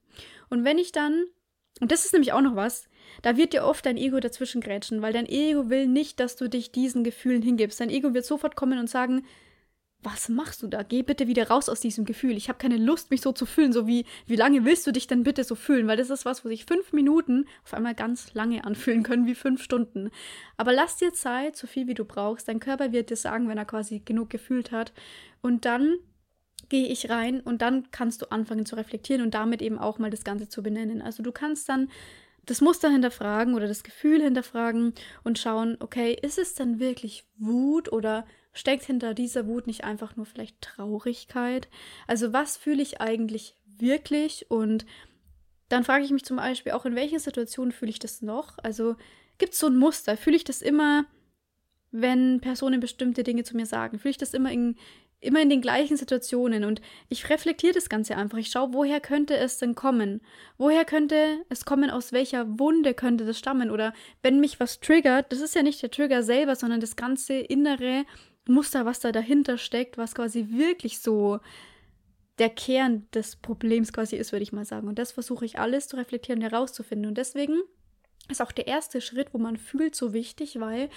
Und 0.51 0.65
wenn 0.65 0.79
ich 0.79 0.93
dann, 0.93 1.25
und 1.81 1.91
das 1.91 2.05
ist 2.05 2.13
nämlich 2.13 2.33
auch 2.33 2.43
noch 2.43 2.55
was, 2.55 2.89
da 3.23 3.37
wird 3.37 3.55
dir 3.55 3.65
oft 3.65 3.85
dein 3.85 3.97
Ego 3.97 4.21
dazwischen 4.21 4.61
grätschen, 4.61 5.03
weil 5.03 5.13
dein 5.13 5.27
Ego 5.27 5.69
will 5.69 5.89
nicht, 5.89 6.21
dass 6.21 6.37
du 6.37 6.49
dich 6.49 6.71
diesen 6.71 7.03
Gefühlen 7.03 7.43
hingibst. 7.43 7.81
Dein 7.81 7.91
Ego 7.91 8.15
wird 8.15 8.25
sofort 8.25 8.55
kommen 8.55 8.79
und 8.79 8.89
sagen, 8.89 9.25
was 10.03 10.29
machst 10.29 10.63
du 10.63 10.67
da? 10.67 10.83
Geh 10.83 11.03
bitte 11.03 11.27
wieder 11.27 11.49
raus 11.49 11.69
aus 11.69 11.81
diesem 11.81 12.05
Gefühl. 12.05 12.37
Ich 12.37 12.49
habe 12.49 12.59
keine 12.59 12.79
Lust, 12.79 13.11
mich 13.11 13.21
so 13.21 13.33
zu 13.33 13.45
fühlen. 13.45 13.73
So 13.73 13.87
wie, 13.87 14.07
wie 14.27 14.37
lange 14.37 14.65
willst 14.65 14.87
du 14.87 14.93
dich 14.93 15.07
denn 15.07 15.25
bitte 15.25 15.45
so 15.45 15.55
fühlen? 15.55 15.87
Weil 15.87 15.99
das 15.99 16.11
ist 16.11 16.25
was, 16.25 16.45
wo 16.45 16.49
sich 16.49 16.65
fünf 16.65 16.93
Minuten 16.93 17.47
auf 17.65 17.75
einmal 17.75 17.95
ganz 17.95 18.33
lange 18.33 18.65
anfühlen 18.65 19.03
können, 19.03 19.27
wie 19.27 19.35
fünf 19.35 19.63
Stunden. 19.63 20.11
Aber 20.57 20.73
lass 20.73 20.97
dir 20.97 21.13
Zeit, 21.13 21.57
so 21.57 21.67
viel 21.67 21.87
wie 21.87 21.95
du 21.95 22.05
brauchst. 22.05 22.49
Dein 22.49 22.61
Körper 22.61 22.93
wird 22.93 23.11
dir 23.11 23.17
sagen, 23.17 23.49
wenn 23.49 23.59
er 23.59 23.67
quasi 23.67 24.01
genug 24.01 24.31
gefühlt 24.31 24.73
hat. 24.73 24.93
Und 25.43 25.67
dann 25.67 25.97
gehe 26.71 26.87
ich 26.87 27.11
rein 27.11 27.41
und 27.41 27.61
dann 27.63 27.91
kannst 27.91 28.23
du 28.23 28.31
anfangen 28.31 28.65
zu 28.65 28.77
reflektieren 28.77 29.23
und 29.23 29.35
damit 29.35 29.61
eben 29.61 29.79
auch 29.79 29.99
mal 29.99 30.11
das 30.11 30.25
Ganze 30.25 30.49
zu 30.49 30.63
benennen. 30.63 31.03
Also 31.03 31.23
du 31.23 31.33
kannst 31.33 31.69
dann 31.69 31.91
das 32.47 32.61
Muster 32.61 32.89
hinterfragen 32.91 33.55
oder 33.55 33.69
das 33.69 33.83
Gefühl 33.83 34.23
hinterfragen 34.23 34.95
und 35.25 35.39
schauen, 35.39 35.77
okay, 35.81 36.17
ist 36.21 36.39
es 36.39 36.55
denn 36.55 36.79
wirklich 36.79 37.25
Wut 37.37 37.93
oder 37.93 38.25
Steckt 38.53 38.85
hinter 38.85 39.15
dieser 39.15 39.47
Wut 39.47 39.67
nicht 39.67 39.85
einfach 39.85 40.17
nur 40.17 40.27
vielleicht 40.27 40.61
Traurigkeit? 40.61 41.69
Also 42.07 42.33
was 42.33 42.57
fühle 42.57 42.83
ich 42.83 43.01
eigentlich 43.01 43.55
wirklich? 43.65 44.51
Und 44.51 44.87
dann 45.69 45.85
frage 45.85 46.05
ich 46.05 46.11
mich 46.11 46.25
zum 46.25 46.37
Beispiel 46.37 46.73
auch, 46.73 46.85
in 46.85 46.97
welchen 46.97 47.21
Situationen 47.21 47.73
fühle 47.73 47.91
ich 47.91 48.01
das 48.01 48.23
noch? 48.23 48.59
Also 48.59 48.97
gibt 49.39 49.53
es 49.55 49.61
so 49.61 49.69
ein 49.69 49.77
Muster? 49.77 50.17
Fühle 50.17 50.37
ich 50.37 50.45
das 50.45 50.63
immer, 50.63 51.07
wenn 51.93 52.41
Personen 52.41 52.81
bestimmte 52.81 53.23
Dinge 53.23 53.45
zu 53.45 53.57
mir 53.57 53.67
sagen? 53.67 54.01
Fühle 54.01 54.11
ich 54.11 54.19
das 54.19 54.35
immer 54.35 54.51
in, 54.51 54.77
immer 55.21 55.41
in 55.41 55.49
den 55.49 55.61
gleichen 55.61 55.97
Situationen 55.97 56.65
und 56.65 56.81
ich 57.09 57.29
reflektiere 57.31 57.75
das 57.75 57.89
Ganze 57.89 58.17
einfach. 58.17 58.39
Ich 58.39 58.51
schaue, 58.51 58.73
woher 58.73 59.01
könnte 59.01 59.37
es 59.37 59.59
denn 59.59 59.77
kommen? 59.77 60.23
Woher 60.59 60.85
könnte 60.85 61.45
es 61.49 61.65
kommen? 61.65 61.91
Aus 61.91 62.13
welcher 62.13 62.59
Wunde 62.59 62.95
könnte 62.95 63.25
das 63.27 63.39
stammen? 63.39 63.71
Oder 63.71 63.93
wenn 64.23 64.41
mich 64.41 64.59
was 64.59 64.81
triggert, 64.81 65.31
das 65.31 65.41
ist 65.41 65.55
ja 65.55 65.63
nicht 65.63 65.83
der 65.83 65.91
Trigger 65.91 66.23
selber, 66.23 66.57
sondern 66.57 66.81
das 66.81 66.97
ganze 66.97 67.35
innere 67.35 68.07
Muster, 68.47 68.87
was 68.87 69.01
da 69.01 69.13
dahinter 69.13 69.59
steckt, 69.59 69.99
was 69.99 70.15
quasi 70.15 70.47
wirklich 70.51 71.01
so 71.01 71.41
der 72.39 72.51
Kern 72.51 73.07
des 73.13 73.37
Problems 73.37 73.93
quasi 73.93 74.17
ist, 74.17 74.33
würde 74.33 74.43
ich 74.43 74.53
mal 74.53 74.65
sagen. 74.65 74.89
Und 74.89 74.99
das 74.99 75.13
versuche 75.13 75.45
ich 75.45 75.59
alles 75.59 75.89
zu 75.89 75.97
reflektieren 75.97 76.43
und 76.43 76.51
herauszufinden. 76.51 77.09
Und 77.09 77.19
deswegen 77.19 77.61
ist 78.29 78.41
auch 78.41 78.53
der 78.53 78.67
erste 78.67 79.01
Schritt, 79.01 79.35
wo 79.35 79.39
man 79.39 79.57
fühlt, 79.57 79.95
so 79.95 80.13
wichtig, 80.13 80.59
weil 80.59 80.89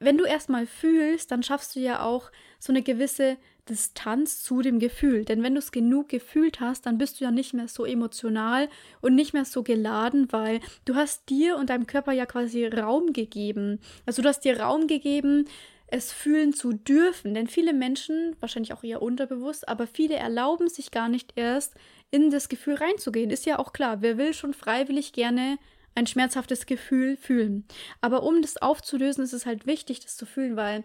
wenn 0.00 0.18
du 0.18 0.24
erstmal 0.24 0.66
fühlst, 0.66 1.30
dann 1.30 1.42
schaffst 1.42 1.76
du 1.76 1.80
ja 1.80 2.02
auch 2.02 2.30
so 2.58 2.72
eine 2.72 2.82
gewisse 2.82 3.36
Distanz 3.68 4.42
zu 4.42 4.60
dem 4.60 4.78
Gefühl. 4.78 5.24
Denn 5.24 5.42
wenn 5.42 5.54
du 5.54 5.58
es 5.58 5.72
genug 5.72 6.08
gefühlt 6.08 6.60
hast, 6.60 6.86
dann 6.86 6.98
bist 6.98 7.20
du 7.20 7.24
ja 7.24 7.30
nicht 7.30 7.54
mehr 7.54 7.68
so 7.68 7.84
emotional 7.84 8.68
und 9.00 9.14
nicht 9.14 9.32
mehr 9.32 9.44
so 9.44 9.62
geladen, 9.62 10.28
weil 10.30 10.60
du 10.84 10.94
hast 10.94 11.28
dir 11.30 11.56
und 11.56 11.70
deinem 11.70 11.86
Körper 11.86 12.12
ja 12.12 12.26
quasi 12.26 12.66
Raum 12.66 13.12
gegeben. 13.12 13.80
Also 14.04 14.22
du 14.22 14.28
hast 14.28 14.40
dir 14.40 14.60
Raum 14.60 14.86
gegeben, 14.86 15.46
es 15.94 16.12
fühlen 16.12 16.52
zu 16.52 16.72
dürfen. 16.72 17.34
Denn 17.34 17.46
viele 17.46 17.72
Menschen, 17.72 18.36
wahrscheinlich 18.40 18.72
auch 18.72 18.82
eher 18.82 19.00
unterbewusst, 19.00 19.68
aber 19.68 19.86
viele 19.86 20.16
erlauben 20.16 20.68
sich 20.68 20.90
gar 20.90 21.08
nicht 21.08 21.32
erst 21.36 21.74
in 22.10 22.30
das 22.30 22.48
Gefühl 22.48 22.74
reinzugehen. 22.74 23.30
Ist 23.30 23.46
ja 23.46 23.58
auch 23.58 23.72
klar, 23.72 24.02
wer 24.02 24.18
will 24.18 24.34
schon 24.34 24.54
freiwillig 24.54 25.12
gerne 25.12 25.58
ein 25.94 26.08
schmerzhaftes 26.08 26.66
Gefühl 26.66 27.16
fühlen. 27.16 27.64
Aber 28.00 28.24
um 28.24 28.42
das 28.42 28.56
aufzulösen, 28.56 29.22
ist 29.22 29.32
es 29.32 29.46
halt 29.46 29.66
wichtig, 29.66 30.00
das 30.00 30.16
zu 30.16 30.26
fühlen, 30.26 30.56
weil 30.56 30.82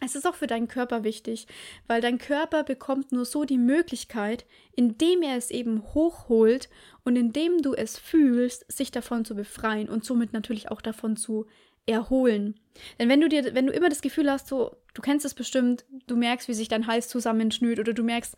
es 0.00 0.16
ist 0.16 0.26
auch 0.26 0.34
für 0.34 0.46
deinen 0.46 0.68
Körper 0.68 1.04
wichtig, 1.04 1.46
weil 1.86 2.00
dein 2.00 2.18
Körper 2.18 2.64
bekommt 2.64 3.12
nur 3.12 3.24
so 3.24 3.44
die 3.44 3.58
Möglichkeit, 3.58 4.44
indem 4.74 5.22
er 5.22 5.36
es 5.36 5.50
eben 5.50 5.82
hochholt 5.94 6.68
und 7.04 7.16
indem 7.16 7.62
du 7.62 7.74
es 7.74 7.98
fühlst, 7.98 8.70
sich 8.70 8.90
davon 8.90 9.24
zu 9.24 9.34
befreien 9.34 9.88
und 9.88 10.04
somit 10.04 10.32
natürlich 10.32 10.70
auch 10.70 10.82
davon 10.82 11.16
zu 11.16 11.46
erholen. 11.86 12.58
Denn 12.98 13.08
wenn 13.08 13.20
du 13.20 13.28
dir, 13.28 13.54
wenn 13.54 13.66
du 13.66 13.72
immer 13.72 13.88
das 13.88 14.02
Gefühl 14.02 14.30
hast, 14.30 14.48
so, 14.48 14.76
du 14.94 15.02
kennst 15.02 15.26
es 15.26 15.34
bestimmt, 15.34 15.84
du 16.06 16.16
merkst, 16.16 16.48
wie 16.48 16.54
sich 16.54 16.68
dein 16.68 16.86
Hals 16.86 17.08
zusammenschnürt 17.08 17.78
oder 17.78 17.92
du 17.92 18.02
merkst, 18.02 18.36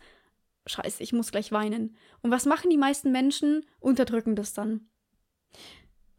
scheiße, 0.65 1.01
ich 1.01 1.13
muss 1.13 1.31
gleich 1.31 1.51
weinen. 1.51 1.95
Und 2.21 2.31
was 2.31 2.45
machen 2.45 2.69
die 2.69 2.77
meisten 2.77 3.11
Menschen? 3.11 3.65
Unterdrücken 3.79 4.35
das 4.35 4.53
dann. 4.53 4.87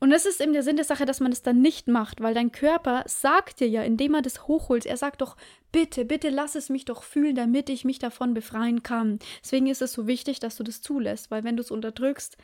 Und 0.01 0.11
das 0.11 0.27
ist 0.27 0.41
eben 0.41 0.53
der 0.53 0.63
Sinn 0.63 0.77
der 0.77 0.85
Sache, 0.85 1.07
dass 1.07 1.19
man 1.19 1.33
es 1.33 1.43
dann 1.43 1.61
nicht 1.61 1.89
macht, 1.89 2.21
weil 2.21 2.33
dein 2.33 2.53
Körper 2.53 3.03
sagt 3.07 3.59
dir 3.59 3.69
ja, 3.69 3.83
indem 3.83 4.15
er 4.15 4.23
das 4.23 4.47
hochholt, 4.47 4.87
er 4.87 4.97
sagt 4.97 5.23
doch, 5.23 5.37
bitte, 5.73 6.05
bitte 6.05 6.29
lass 6.31 6.55
es 6.55 6.69
mich 6.69 6.85
doch 6.85 7.03
fühlen, 7.03 7.35
damit 7.35 7.69
ich 7.69 7.85
mich 7.85 7.99
davon 7.99 8.33
befreien 8.33 8.85
kann. 8.85 9.19
Deswegen 9.43 9.67
ist 9.67 9.83
es 9.83 9.93
so 9.93 10.07
wichtig, 10.07 10.39
dass 10.39 10.55
du 10.55 10.63
das 10.63 10.83
zulässt, 10.83 11.33
weil 11.33 11.43
wenn 11.43 11.57
du 11.57 11.63
es 11.63 11.73
unterdrückst, 11.73 12.37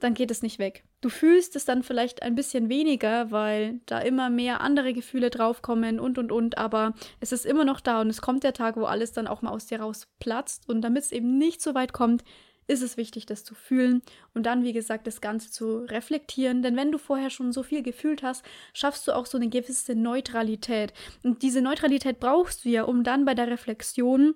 dann 0.00 0.14
geht 0.14 0.30
es 0.30 0.42
nicht 0.42 0.58
weg. 0.58 0.84
Du 1.00 1.08
fühlst 1.08 1.56
es 1.56 1.64
dann 1.64 1.82
vielleicht 1.82 2.22
ein 2.22 2.34
bisschen 2.34 2.68
weniger, 2.68 3.30
weil 3.30 3.80
da 3.86 3.98
immer 3.98 4.30
mehr 4.30 4.60
andere 4.60 4.92
Gefühle 4.92 5.30
draufkommen 5.30 6.00
und 6.00 6.18
und 6.18 6.32
und, 6.32 6.58
aber 6.58 6.94
es 7.20 7.32
ist 7.32 7.46
immer 7.46 7.64
noch 7.64 7.80
da 7.80 8.00
und 8.00 8.08
es 8.08 8.20
kommt 8.20 8.42
der 8.42 8.52
Tag, 8.52 8.76
wo 8.76 8.84
alles 8.84 9.12
dann 9.12 9.26
auch 9.26 9.42
mal 9.42 9.50
aus 9.50 9.66
dir 9.66 9.80
rausplatzt 9.80 10.68
und 10.68 10.82
damit 10.82 11.04
es 11.04 11.12
eben 11.12 11.38
nicht 11.38 11.62
so 11.62 11.74
weit 11.74 11.92
kommt, 11.92 12.24
ist 12.66 12.82
es 12.82 12.96
wichtig, 12.96 13.26
das 13.26 13.44
zu 13.44 13.54
fühlen 13.54 14.02
und 14.32 14.46
dann, 14.46 14.64
wie 14.64 14.72
gesagt, 14.72 15.06
das 15.06 15.20
Ganze 15.20 15.50
zu 15.50 15.80
reflektieren. 15.80 16.62
Denn 16.62 16.76
wenn 16.76 16.92
du 16.92 16.98
vorher 16.98 17.30
schon 17.30 17.52
so 17.52 17.62
viel 17.62 17.82
gefühlt 17.82 18.22
hast, 18.22 18.44
schaffst 18.72 19.06
du 19.06 19.12
auch 19.12 19.26
so 19.26 19.36
eine 19.36 19.48
gewisse 19.48 19.94
Neutralität. 19.94 20.92
Und 21.22 21.42
diese 21.42 21.60
Neutralität 21.60 22.20
brauchst 22.20 22.64
du 22.64 22.70
ja, 22.70 22.84
um 22.84 23.04
dann 23.04 23.24
bei 23.24 23.34
der 23.34 23.48
Reflexion 23.48 24.34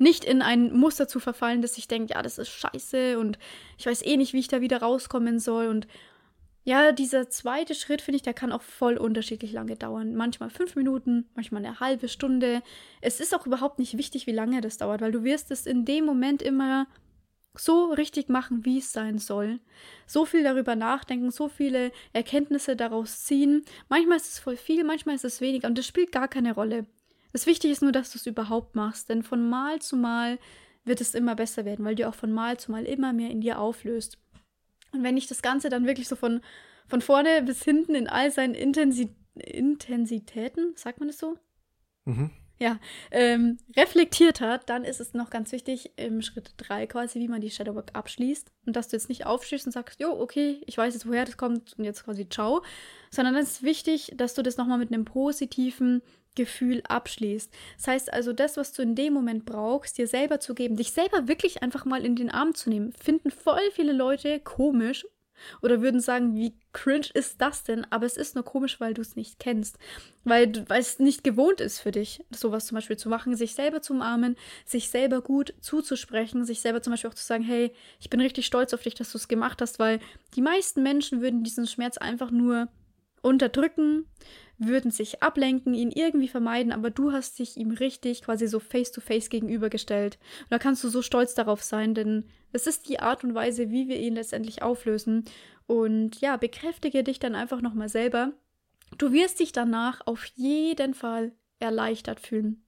nicht 0.00 0.24
in 0.24 0.40
ein 0.40 0.72
Muster 0.72 1.06
zu 1.06 1.20
verfallen, 1.20 1.62
dass 1.62 1.76
ich 1.78 1.86
denke, 1.86 2.14
ja, 2.14 2.22
das 2.22 2.38
ist 2.38 2.48
scheiße 2.48 3.18
und 3.18 3.38
ich 3.78 3.86
weiß 3.86 4.02
eh 4.04 4.16
nicht, 4.16 4.32
wie 4.32 4.40
ich 4.40 4.48
da 4.48 4.60
wieder 4.60 4.80
rauskommen 4.80 5.38
soll. 5.38 5.66
Und 5.66 5.86
ja, 6.64 6.92
dieser 6.92 7.28
zweite 7.28 7.74
Schritt, 7.74 8.00
finde 8.00 8.16
ich, 8.16 8.22
der 8.22 8.32
kann 8.32 8.52
auch 8.52 8.62
voll 8.62 8.96
unterschiedlich 8.96 9.52
lange 9.52 9.76
dauern. 9.76 10.14
Manchmal 10.14 10.48
fünf 10.48 10.74
Minuten, 10.74 11.28
manchmal 11.34 11.64
eine 11.64 11.80
halbe 11.80 12.08
Stunde. 12.08 12.62
Es 13.02 13.20
ist 13.20 13.34
auch 13.34 13.46
überhaupt 13.46 13.78
nicht 13.78 13.98
wichtig, 13.98 14.26
wie 14.26 14.32
lange 14.32 14.62
das 14.62 14.78
dauert, 14.78 15.02
weil 15.02 15.12
du 15.12 15.22
wirst 15.22 15.50
es 15.50 15.66
in 15.66 15.84
dem 15.84 16.06
Moment 16.06 16.40
immer 16.40 16.86
so 17.54 17.92
richtig 17.92 18.28
machen, 18.28 18.64
wie 18.64 18.78
es 18.78 18.92
sein 18.92 19.18
soll. 19.18 19.60
So 20.06 20.24
viel 20.24 20.44
darüber 20.44 20.76
nachdenken, 20.76 21.30
so 21.30 21.48
viele 21.48 21.92
Erkenntnisse 22.14 22.74
daraus 22.74 23.24
ziehen. 23.24 23.64
Manchmal 23.88 24.16
ist 24.16 24.32
es 24.32 24.38
voll 24.38 24.56
viel, 24.56 24.84
manchmal 24.84 25.16
ist 25.16 25.24
es 25.24 25.42
weniger 25.42 25.68
und 25.68 25.76
das 25.76 25.86
spielt 25.86 26.12
gar 26.12 26.28
keine 26.28 26.54
Rolle. 26.54 26.86
Das 27.32 27.46
Wichtige 27.46 27.72
ist 27.72 27.82
nur, 27.82 27.92
dass 27.92 28.10
du 28.10 28.18
es 28.18 28.26
überhaupt 28.26 28.74
machst, 28.74 29.08
denn 29.08 29.22
von 29.22 29.48
Mal 29.48 29.80
zu 29.80 29.96
Mal 29.96 30.38
wird 30.84 31.00
es 31.00 31.14
immer 31.14 31.34
besser 31.34 31.64
werden, 31.64 31.84
weil 31.84 31.94
du 31.94 32.08
auch 32.08 32.14
von 32.14 32.32
Mal 32.32 32.58
zu 32.58 32.72
Mal 32.72 32.84
immer 32.84 33.12
mehr 33.12 33.30
in 33.30 33.40
dir 33.40 33.58
auflöst. 33.58 34.18
Und 34.92 35.02
wenn 35.02 35.16
ich 35.16 35.26
das 35.26 35.42
Ganze 35.42 35.68
dann 35.68 35.86
wirklich 35.86 36.08
so 36.08 36.16
von, 36.16 36.40
von 36.88 37.00
vorne 37.00 37.42
bis 37.42 37.62
hinten 37.62 37.94
in 37.94 38.08
all 38.08 38.30
seinen 38.30 38.54
Intensi 38.54 39.14
Intensitäten, 39.34 40.72
sagt 40.74 40.98
man 40.98 41.08
das 41.08 41.18
so? 41.18 41.38
Mhm 42.04 42.30
ja, 42.60 42.78
ähm, 43.10 43.56
reflektiert 43.74 44.42
hat, 44.42 44.68
dann 44.68 44.84
ist 44.84 45.00
es 45.00 45.14
noch 45.14 45.30
ganz 45.30 45.50
wichtig 45.50 45.92
im 45.96 46.20
Schritt 46.20 46.52
3 46.58 46.86
quasi, 46.86 47.18
wie 47.18 47.28
man 47.28 47.40
die 47.40 47.50
Shadowwork 47.50 47.92
abschließt. 47.94 48.52
Und 48.66 48.76
dass 48.76 48.88
du 48.88 48.96
jetzt 48.96 49.08
nicht 49.08 49.24
aufstehst 49.24 49.64
und 49.64 49.72
sagst, 49.72 49.98
jo, 49.98 50.10
okay, 50.10 50.60
ich 50.66 50.76
weiß 50.76 50.92
jetzt, 50.92 51.08
woher 51.08 51.24
das 51.24 51.38
kommt 51.38 51.72
und 51.78 51.84
jetzt 51.84 52.04
quasi 52.04 52.28
ciao. 52.28 52.62
Sondern 53.10 53.34
es 53.36 53.52
ist 53.52 53.62
wichtig, 53.62 54.12
dass 54.14 54.34
du 54.34 54.42
das 54.42 54.58
nochmal 54.58 54.76
mit 54.76 54.92
einem 54.92 55.06
positiven 55.06 56.02
Gefühl 56.34 56.82
abschließt. 56.88 57.52
Das 57.76 57.86
heißt 57.86 58.12
also, 58.12 58.32
das, 58.32 58.56
was 58.56 58.72
du 58.72 58.82
in 58.82 58.94
dem 58.94 59.12
Moment 59.12 59.44
brauchst, 59.44 59.98
dir 59.98 60.06
selber 60.06 60.40
zu 60.40 60.54
geben, 60.54 60.76
dich 60.76 60.92
selber 60.92 61.28
wirklich 61.28 61.62
einfach 61.62 61.84
mal 61.84 62.04
in 62.04 62.16
den 62.16 62.30
Arm 62.30 62.54
zu 62.54 62.70
nehmen, 62.70 62.92
finden 62.92 63.30
voll 63.30 63.70
viele 63.72 63.92
Leute 63.92 64.40
komisch 64.40 65.04
oder 65.62 65.80
würden 65.80 66.00
sagen, 66.00 66.34
wie 66.34 66.54
cringe 66.72 67.08
ist 67.14 67.40
das 67.40 67.64
denn? 67.64 67.86
Aber 67.90 68.06
es 68.06 68.16
ist 68.16 68.34
nur 68.34 68.44
komisch, 68.44 68.80
weil 68.80 68.94
du 68.94 69.00
es 69.00 69.16
nicht 69.16 69.38
kennst. 69.38 69.78
Weil, 70.24 70.68
weil 70.68 70.80
es 70.80 70.98
nicht 70.98 71.24
gewohnt 71.24 71.60
ist 71.60 71.80
für 71.80 71.90
dich, 71.90 72.24
sowas 72.30 72.66
zum 72.66 72.76
Beispiel 72.76 72.96
zu 72.96 73.08
machen, 73.08 73.34
sich 73.36 73.54
selber 73.54 73.82
zu 73.82 73.94
umarmen, 73.94 74.36
sich 74.64 74.90
selber 74.90 75.22
gut 75.22 75.54
zuzusprechen, 75.60 76.44
sich 76.44 76.60
selber 76.60 76.82
zum 76.82 76.92
Beispiel 76.92 77.10
auch 77.10 77.14
zu 77.14 77.24
sagen, 77.24 77.44
hey, 77.44 77.72
ich 78.00 78.10
bin 78.10 78.20
richtig 78.20 78.46
stolz 78.46 78.74
auf 78.74 78.82
dich, 78.82 78.94
dass 78.94 79.12
du 79.12 79.18
es 79.18 79.28
gemacht 79.28 79.62
hast, 79.62 79.78
weil 79.78 80.00
die 80.34 80.42
meisten 80.42 80.82
Menschen 80.82 81.22
würden 81.22 81.42
diesen 81.42 81.66
Schmerz 81.66 81.96
einfach 81.96 82.30
nur 82.30 82.68
unterdrücken, 83.22 84.06
würden 84.58 84.90
sich 84.90 85.22
ablenken, 85.22 85.72
ihn 85.72 85.90
irgendwie 85.90 86.28
vermeiden, 86.28 86.72
aber 86.72 86.90
du 86.90 87.12
hast 87.12 87.38
dich 87.38 87.56
ihm 87.56 87.70
richtig 87.70 88.22
quasi 88.22 88.46
so 88.46 88.60
face-to-face 88.60 89.26
-face 89.26 89.30
gegenübergestellt. 89.30 90.18
Und 90.42 90.52
da 90.52 90.58
kannst 90.58 90.84
du 90.84 90.88
so 90.88 91.00
stolz 91.00 91.34
darauf 91.34 91.62
sein, 91.62 91.94
denn 91.94 92.24
es 92.52 92.66
ist 92.66 92.88
die 92.88 93.00
Art 93.00 93.24
und 93.24 93.34
Weise, 93.34 93.70
wie 93.70 93.88
wir 93.88 93.98
ihn 93.98 94.14
letztendlich 94.14 94.62
auflösen. 94.62 95.24
Und 95.66 96.20
ja, 96.20 96.36
bekräftige 96.36 97.02
dich 97.02 97.18
dann 97.18 97.34
einfach 97.34 97.62
nochmal 97.62 97.88
selber. 97.88 98.32
Du 98.98 99.12
wirst 99.12 99.40
dich 99.40 99.52
danach 99.52 100.06
auf 100.06 100.26
jeden 100.34 100.94
Fall 100.94 101.32
erleichtert 101.58 102.20
fühlen 102.20 102.62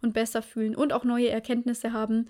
und 0.00 0.14
besser 0.14 0.40
fühlen 0.40 0.74
und 0.74 0.92
auch 0.92 1.04
neue 1.04 1.28
Erkenntnisse 1.28 1.92
haben, 1.92 2.28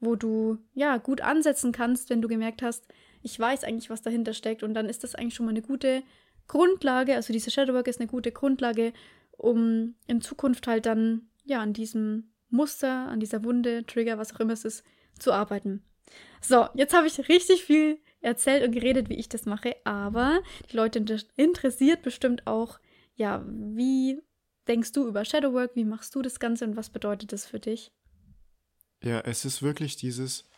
wo 0.00 0.16
du 0.16 0.58
ja 0.74 0.96
gut 0.98 1.20
ansetzen 1.20 1.72
kannst, 1.72 2.10
wenn 2.10 2.22
du 2.22 2.28
gemerkt 2.28 2.62
hast, 2.62 2.86
ich 3.22 3.38
weiß 3.38 3.64
eigentlich, 3.64 3.90
was 3.90 4.02
dahinter 4.02 4.34
steckt 4.34 4.62
und 4.62 4.74
dann 4.74 4.88
ist 4.88 5.02
das 5.02 5.14
eigentlich 5.14 5.34
schon 5.34 5.46
mal 5.46 5.50
eine 5.50 5.62
gute 5.62 6.02
Grundlage, 6.46 7.14
also 7.14 7.32
diese 7.32 7.50
Shadowwork 7.50 7.88
ist 7.88 8.00
eine 8.00 8.08
gute 8.08 8.32
Grundlage, 8.32 8.92
um 9.32 9.94
in 10.06 10.20
Zukunft 10.20 10.66
halt 10.66 10.86
dann 10.86 11.28
ja 11.44 11.60
an 11.60 11.72
diesem 11.72 12.32
Muster, 12.50 13.08
an 13.08 13.20
dieser 13.20 13.44
Wunde, 13.44 13.84
Trigger, 13.86 14.18
was 14.18 14.34
auch 14.34 14.40
immer 14.40 14.52
es 14.52 14.64
ist, 14.64 14.84
zu 15.18 15.32
arbeiten. 15.32 15.82
So, 16.40 16.68
jetzt 16.74 16.94
habe 16.94 17.06
ich 17.06 17.28
richtig 17.28 17.64
viel 17.64 17.98
erzählt 18.20 18.64
und 18.64 18.72
geredet, 18.72 19.08
wie 19.08 19.16
ich 19.16 19.28
das 19.28 19.46
mache, 19.46 19.76
aber 19.84 20.42
die 20.70 20.76
Leute 20.76 21.04
interessiert 21.36 22.02
bestimmt 22.02 22.46
auch, 22.46 22.78
ja, 23.16 23.44
wie 23.46 24.20
denkst 24.68 24.92
du 24.92 25.06
über 25.06 25.24
Shadowwork, 25.24 25.74
wie 25.74 25.84
machst 25.84 26.14
du 26.14 26.22
das 26.22 26.38
Ganze 26.38 26.64
und 26.64 26.76
was 26.76 26.90
bedeutet 26.90 27.32
das 27.32 27.46
für 27.46 27.60
dich? 27.60 27.92
Ja, 29.02 29.20
es 29.20 29.44
ist 29.44 29.62
wirklich 29.62 29.96
dieses, 29.96 30.48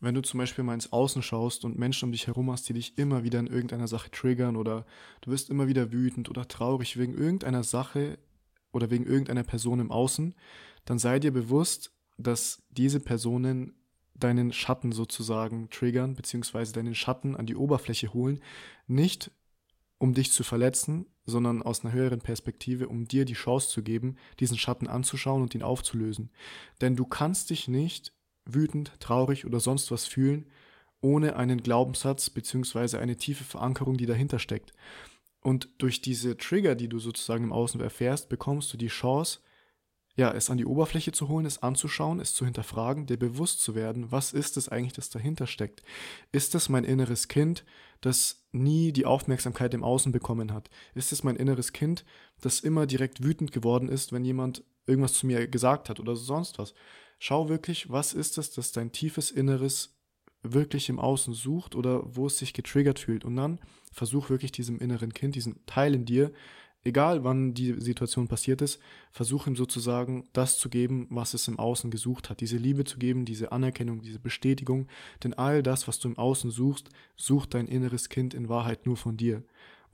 wenn 0.00 0.14
du 0.14 0.22
zum 0.22 0.38
Beispiel 0.38 0.64
mal 0.64 0.74
ins 0.74 0.92
Außen 0.92 1.22
schaust 1.22 1.64
und 1.64 1.78
Menschen 1.78 2.06
um 2.06 2.12
dich 2.12 2.26
herum 2.26 2.50
hast, 2.50 2.68
die 2.68 2.74
dich 2.74 2.98
immer 2.98 3.24
wieder 3.24 3.40
in 3.40 3.46
irgendeiner 3.46 3.88
Sache 3.88 4.10
triggern 4.10 4.56
oder 4.56 4.84
du 5.22 5.30
wirst 5.30 5.48
immer 5.50 5.68
wieder 5.68 5.92
wütend 5.92 6.28
oder 6.28 6.46
traurig 6.48 6.98
wegen 6.98 7.14
irgendeiner 7.14 7.64
Sache 7.64 8.18
oder 8.72 8.90
wegen 8.90 9.06
irgendeiner 9.06 9.44
Person 9.44 9.80
im 9.80 9.90
Außen, 9.90 10.34
dann 10.84 10.98
sei 10.98 11.18
dir 11.18 11.32
bewusst, 11.32 11.92
dass 12.18 12.62
diese 12.70 13.00
Personen 13.00 13.74
deinen 14.14 14.52
Schatten 14.52 14.92
sozusagen 14.92 15.68
triggern, 15.70 16.14
beziehungsweise 16.14 16.72
deinen 16.72 16.94
Schatten 16.94 17.36
an 17.36 17.46
die 17.46 17.56
Oberfläche 17.56 18.12
holen, 18.12 18.40
nicht 18.86 19.30
um 19.98 20.14
dich 20.14 20.32
zu 20.32 20.44
verletzen, 20.44 21.06
sondern 21.24 21.62
aus 21.62 21.84
einer 21.84 21.92
höheren 21.92 22.20
Perspektive, 22.20 22.88
um 22.88 23.06
dir 23.06 23.24
die 23.24 23.34
Chance 23.34 23.68
zu 23.68 23.82
geben, 23.82 24.16
diesen 24.40 24.58
Schatten 24.58 24.86
anzuschauen 24.86 25.42
und 25.42 25.54
ihn 25.54 25.62
aufzulösen. 25.62 26.30
Denn 26.80 26.96
du 26.96 27.04
kannst 27.04 27.50
dich 27.50 27.66
nicht 27.66 28.12
wütend, 28.46 28.92
traurig 29.00 29.44
oder 29.44 29.60
sonst 29.60 29.90
was 29.90 30.06
fühlen, 30.06 30.46
ohne 31.00 31.36
einen 31.36 31.62
Glaubenssatz 31.62 32.30
bzw. 32.30 32.98
eine 32.98 33.16
tiefe 33.16 33.44
Verankerung, 33.44 33.96
die 33.96 34.06
dahinter 34.06 34.38
steckt. 34.38 34.72
Und 35.40 35.68
durch 35.78 36.00
diese 36.00 36.36
Trigger, 36.36 36.74
die 36.74 36.88
du 36.88 36.98
sozusagen 36.98 37.44
im 37.44 37.52
Außen 37.52 37.80
erfährst, 37.80 38.28
bekommst 38.28 38.72
du 38.72 38.76
die 38.76 38.88
Chance, 38.88 39.40
ja, 40.16 40.32
es 40.32 40.48
an 40.48 40.56
die 40.56 40.64
Oberfläche 40.64 41.12
zu 41.12 41.28
holen, 41.28 41.44
es 41.44 41.62
anzuschauen, 41.62 42.20
es 42.20 42.34
zu 42.34 42.46
hinterfragen, 42.46 43.06
dir 43.06 43.18
bewusst 43.18 43.60
zu 43.60 43.74
werden, 43.74 44.10
was 44.10 44.32
ist 44.32 44.56
es 44.56 44.68
eigentlich, 44.70 44.94
das 44.94 45.10
dahinter 45.10 45.46
steckt? 45.46 45.82
Ist 46.32 46.54
es 46.54 46.70
mein 46.70 46.84
inneres 46.84 47.28
Kind, 47.28 47.64
das 48.00 48.46
nie 48.50 48.92
die 48.92 49.04
Aufmerksamkeit 49.04 49.74
im 49.74 49.84
Außen 49.84 50.12
bekommen 50.12 50.54
hat? 50.54 50.70
Ist 50.94 51.12
es 51.12 51.22
mein 51.22 51.36
inneres 51.36 51.74
Kind, 51.74 52.04
das 52.40 52.60
immer 52.60 52.86
direkt 52.86 53.22
wütend 53.22 53.52
geworden 53.52 53.90
ist, 53.90 54.12
wenn 54.12 54.24
jemand 54.24 54.64
irgendwas 54.86 55.12
zu 55.12 55.26
mir 55.26 55.46
gesagt 55.48 55.90
hat 55.90 56.00
oder 56.00 56.16
sonst 56.16 56.58
was? 56.58 56.72
Schau 57.18 57.48
wirklich, 57.48 57.90
was 57.90 58.12
ist 58.12 58.38
es, 58.38 58.50
das 58.52 58.72
dein 58.72 58.92
tiefes 58.92 59.30
Inneres 59.30 59.96
wirklich 60.42 60.88
im 60.88 60.98
Außen 60.98 61.34
sucht 61.34 61.74
oder 61.74 62.02
wo 62.04 62.26
es 62.26 62.38
sich 62.38 62.52
getriggert 62.52 62.98
fühlt. 62.98 63.24
Und 63.24 63.36
dann 63.36 63.58
versuch 63.92 64.30
wirklich 64.30 64.52
diesem 64.52 64.78
inneren 64.78 65.12
Kind, 65.12 65.34
diesem 65.34 65.64
Teil 65.66 65.94
in 65.94 66.04
dir, 66.04 66.32
egal 66.84 67.24
wann 67.24 67.52
die 67.52 67.80
Situation 67.80 68.28
passiert 68.28 68.62
ist, 68.62 68.80
versuch 69.10 69.46
ihm 69.46 69.56
sozusagen 69.56 70.28
das 70.32 70.58
zu 70.58 70.68
geben, 70.68 71.06
was 71.10 71.34
es 71.34 71.48
im 71.48 71.58
Außen 71.58 71.90
gesucht 71.90 72.30
hat. 72.30 72.40
Diese 72.40 72.58
Liebe 72.58 72.84
zu 72.84 72.98
geben, 72.98 73.24
diese 73.24 73.52
Anerkennung, 73.52 74.02
diese 74.02 74.20
Bestätigung. 74.20 74.86
Denn 75.24 75.34
all 75.34 75.62
das, 75.62 75.88
was 75.88 75.98
du 75.98 76.08
im 76.08 76.18
Außen 76.18 76.50
suchst, 76.50 76.90
sucht 77.16 77.54
dein 77.54 77.66
inneres 77.66 78.08
Kind 78.08 78.34
in 78.34 78.48
Wahrheit 78.48 78.86
nur 78.86 78.96
von 78.96 79.16
dir. 79.16 79.42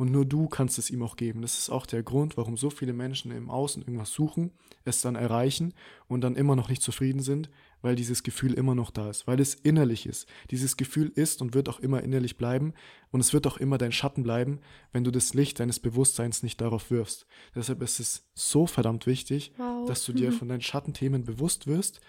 Und 0.02 0.10
nur 0.10 0.24
du 0.24 0.48
kannst 0.48 0.80
es 0.80 0.90
ihm 0.90 1.00
auch 1.04 1.14
geben. 1.14 1.42
Das 1.42 1.56
ist 1.56 1.70
auch 1.70 1.86
der 1.86 2.02
Grund, 2.02 2.36
warum 2.36 2.56
so 2.56 2.70
viele 2.70 2.92
Menschen 2.92 3.30
im 3.30 3.48
Außen 3.48 3.82
irgendwas 3.82 4.10
suchen, 4.10 4.50
es 4.84 5.00
dann 5.00 5.14
erreichen 5.14 5.74
und 6.08 6.22
dann 6.22 6.34
immer 6.34 6.56
noch 6.56 6.68
nicht 6.68 6.82
zufrieden 6.82 7.20
sind, 7.20 7.50
weil 7.82 7.94
dieses 7.94 8.24
Gefühl 8.24 8.54
immer 8.54 8.74
noch 8.74 8.90
da 8.90 9.10
ist, 9.10 9.28
weil 9.28 9.38
es 9.38 9.54
innerlich 9.54 10.06
ist. 10.06 10.26
Dieses 10.50 10.76
Gefühl 10.76 11.12
ist 11.14 11.40
und 11.40 11.54
wird 11.54 11.68
auch 11.68 11.78
immer 11.78 12.02
innerlich 12.02 12.36
bleiben 12.36 12.74
und 13.12 13.20
es 13.20 13.32
wird 13.32 13.46
auch 13.46 13.58
immer 13.58 13.78
dein 13.78 13.92
Schatten 13.92 14.24
bleiben, 14.24 14.58
wenn 14.90 15.04
du 15.04 15.12
das 15.12 15.34
Licht 15.34 15.60
deines 15.60 15.78
Bewusstseins 15.78 16.42
nicht 16.42 16.60
darauf 16.60 16.90
wirfst. 16.90 17.28
Deshalb 17.54 17.80
ist 17.80 18.00
es 18.00 18.28
so 18.34 18.66
verdammt 18.66 19.06
wichtig, 19.06 19.52
wow. 19.56 19.86
dass 19.86 20.04
du 20.04 20.12
dir 20.12 20.32
mhm. 20.32 20.34
von 20.34 20.48
deinen 20.48 20.62
Schattenthemen 20.62 21.22
bewusst 21.22 21.68
wirst 21.68 22.00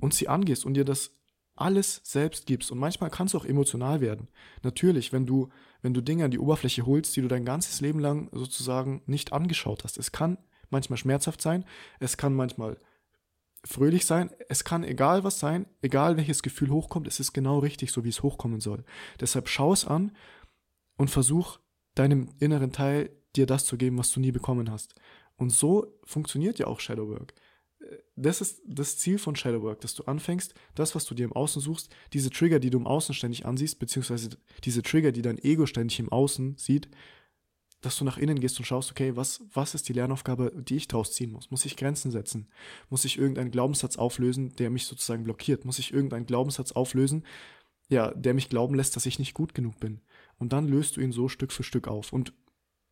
und 0.00 0.12
sie 0.12 0.26
angehst 0.26 0.66
und 0.66 0.74
dir 0.74 0.84
das 0.84 1.12
alles 1.54 2.00
selbst 2.02 2.46
gibst. 2.46 2.72
Und 2.72 2.78
manchmal 2.78 3.10
kannst 3.10 3.34
du 3.34 3.38
auch 3.38 3.44
emotional 3.44 4.00
werden. 4.00 4.26
Natürlich, 4.64 5.12
wenn 5.12 5.24
du, 5.24 5.50
wenn 5.82 5.94
du 5.94 6.00
Dinge 6.00 6.24
an 6.24 6.30
die 6.30 6.38
Oberfläche 6.38 6.86
holst, 6.86 7.16
die 7.16 7.22
du 7.22 7.28
dein 7.28 7.44
ganzes 7.44 7.80
Leben 7.80 8.00
lang 8.00 8.28
sozusagen 8.32 9.02
nicht 9.06 9.32
angeschaut 9.32 9.84
hast. 9.84 9.98
Es 9.98 10.12
kann 10.12 10.38
manchmal 10.70 10.96
schmerzhaft 10.96 11.40
sein, 11.40 11.64
es 12.00 12.16
kann 12.16 12.34
manchmal 12.34 12.76
fröhlich 13.64 14.06
sein. 14.06 14.30
Es 14.48 14.64
kann 14.64 14.84
egal 14.84 15.24
was 15.24 15.38
sein, 15.38 15.66
egal 15.82 16.16
welches 16.16 16.42
Gefühl 16.42 16.70
hochkommt, 16.70 17.06
es 17.06 17.20
ist 17.20 17.32
genau 17.32 17.58
richtig, 17.58 17.92
so 17.92 18.04
wie 18.04 18.08
es 18.08 18.22
hochkommen 18.22 18.60
soll. 18.60 18.84
Deshalb 19.20 19.48
schau 19.48 19.72
es 19.72 19.84
an 19.84 20.12
und 20.96 21.10
versuch 21.10 21.58
deinem 21.94 22.30
inneren 22.38 22.72
Teil 22.72 23.10
dir 23.36 23.46
das 23.46 23.64
zu 23.64 23.76
geben, 23.76 23.98
was 23.98 24.12
du 24.12 24.20
nie 24.20 24.32
bekommen 24.32 24.70
hast. 24.70 24.94
Und 25.36 25.50
so 25.50 25.98
funktioniert 26.04 26.58
ja 26.58 26.66
auch 26.66 26.80
Shadowwork. 26.80 27.34
Das 28.16 28.40
ist 28.40 28.60
das 28.66 28.98
Ziel 28.98 29.18
von 29.18 29.36
Shadowwork, 29.36 29.80
dass 29.80 29.94
du 29.94 30.04
anfängst, 30.04 30.54
das, 30.74 30.94
was 30.94 31.04
du 31.04 31.14
dir 31.14 31.24
im 31.24 31.32
Außen 31.32 31.62
suchst, 31.62 31.94
diese 32.12 32.30
Trigger, 32.30 32.58
die 32.58 32.70
du 32.70 32.78
im 32.78 32.86
Außen 32.86 33.14
ständig 33.14 33.46
ansiehst, 33.46 33.78
beziehungsweise 33.78 34.30
diese 34.64 34.82
Trigger, 34.82 35.12
die 35.12 35.22
dein 35.22 35.38
Ego 35.38 35.66
ständig 35.66 36.00
im 36.00 36.10
Außen 36.10 36.56
sieht, 36.56 36.88
dass 37.80 37.96
du 37.96 38.04
nach 38.04 38.18
innen 38.18 38.40
gehst 38.40 38.58
und 38.58 38.64
schaust, 38.64 38.90
okay, 38.90 39.14
was, 39.14 39.42
was 39.52 39.74
ist 39.74 39.88
die 39.88 39.92
Lernaufgabe, 39.92 40.52
die 40.56 40.76
ich 40.76 40.88
draus 40.88 41.12
ziehen 41.12 41.30
muss? 41.30 41.50
Muss 41.50 41.64
ich 41.64 41.76
Grenzen 41.76 42.10
setzen? 42.10 42.48
Muss 42.90 43.04
ich 43.04 43.18
irgendeinen 43.18 43.52
Glaubenssatz 43.52 43.96
auflösen, 43.96 44.52
der 44.56 44.70
mich 44.70 44.86
sozusagen 44.86 45.22
blockiert? 45.22 45.64
Muss 45.64 45.78
ich 45.78 45.92
irgendeinen 45.92 46.26
Glaubenssatz 46.26 46.72
auflösen, 46.72 47.24
ja, 47.88 48.12
der 48.12 48.34
mich 48.34 48.48
glauben 48.48 48.74
lässt, 48.74 48.96
dass 48.96 49.06
ich 49.06 49.20
nicht 49.20 49.34
gut 49.34 49.54
genug 49.54 49.78
bin? 49.78 50.00
Und 50.38 50.52
dann 50.52 50.66
löst 50.66 50.96
du 50.96 51.00
ihn 51.00 51.12
so 51.12 51.28
Stück 51.28 51.52
für 51.52 51.62
Stück 51.62 51.86
auf. 51.86 52.12
Und 52.12 52.32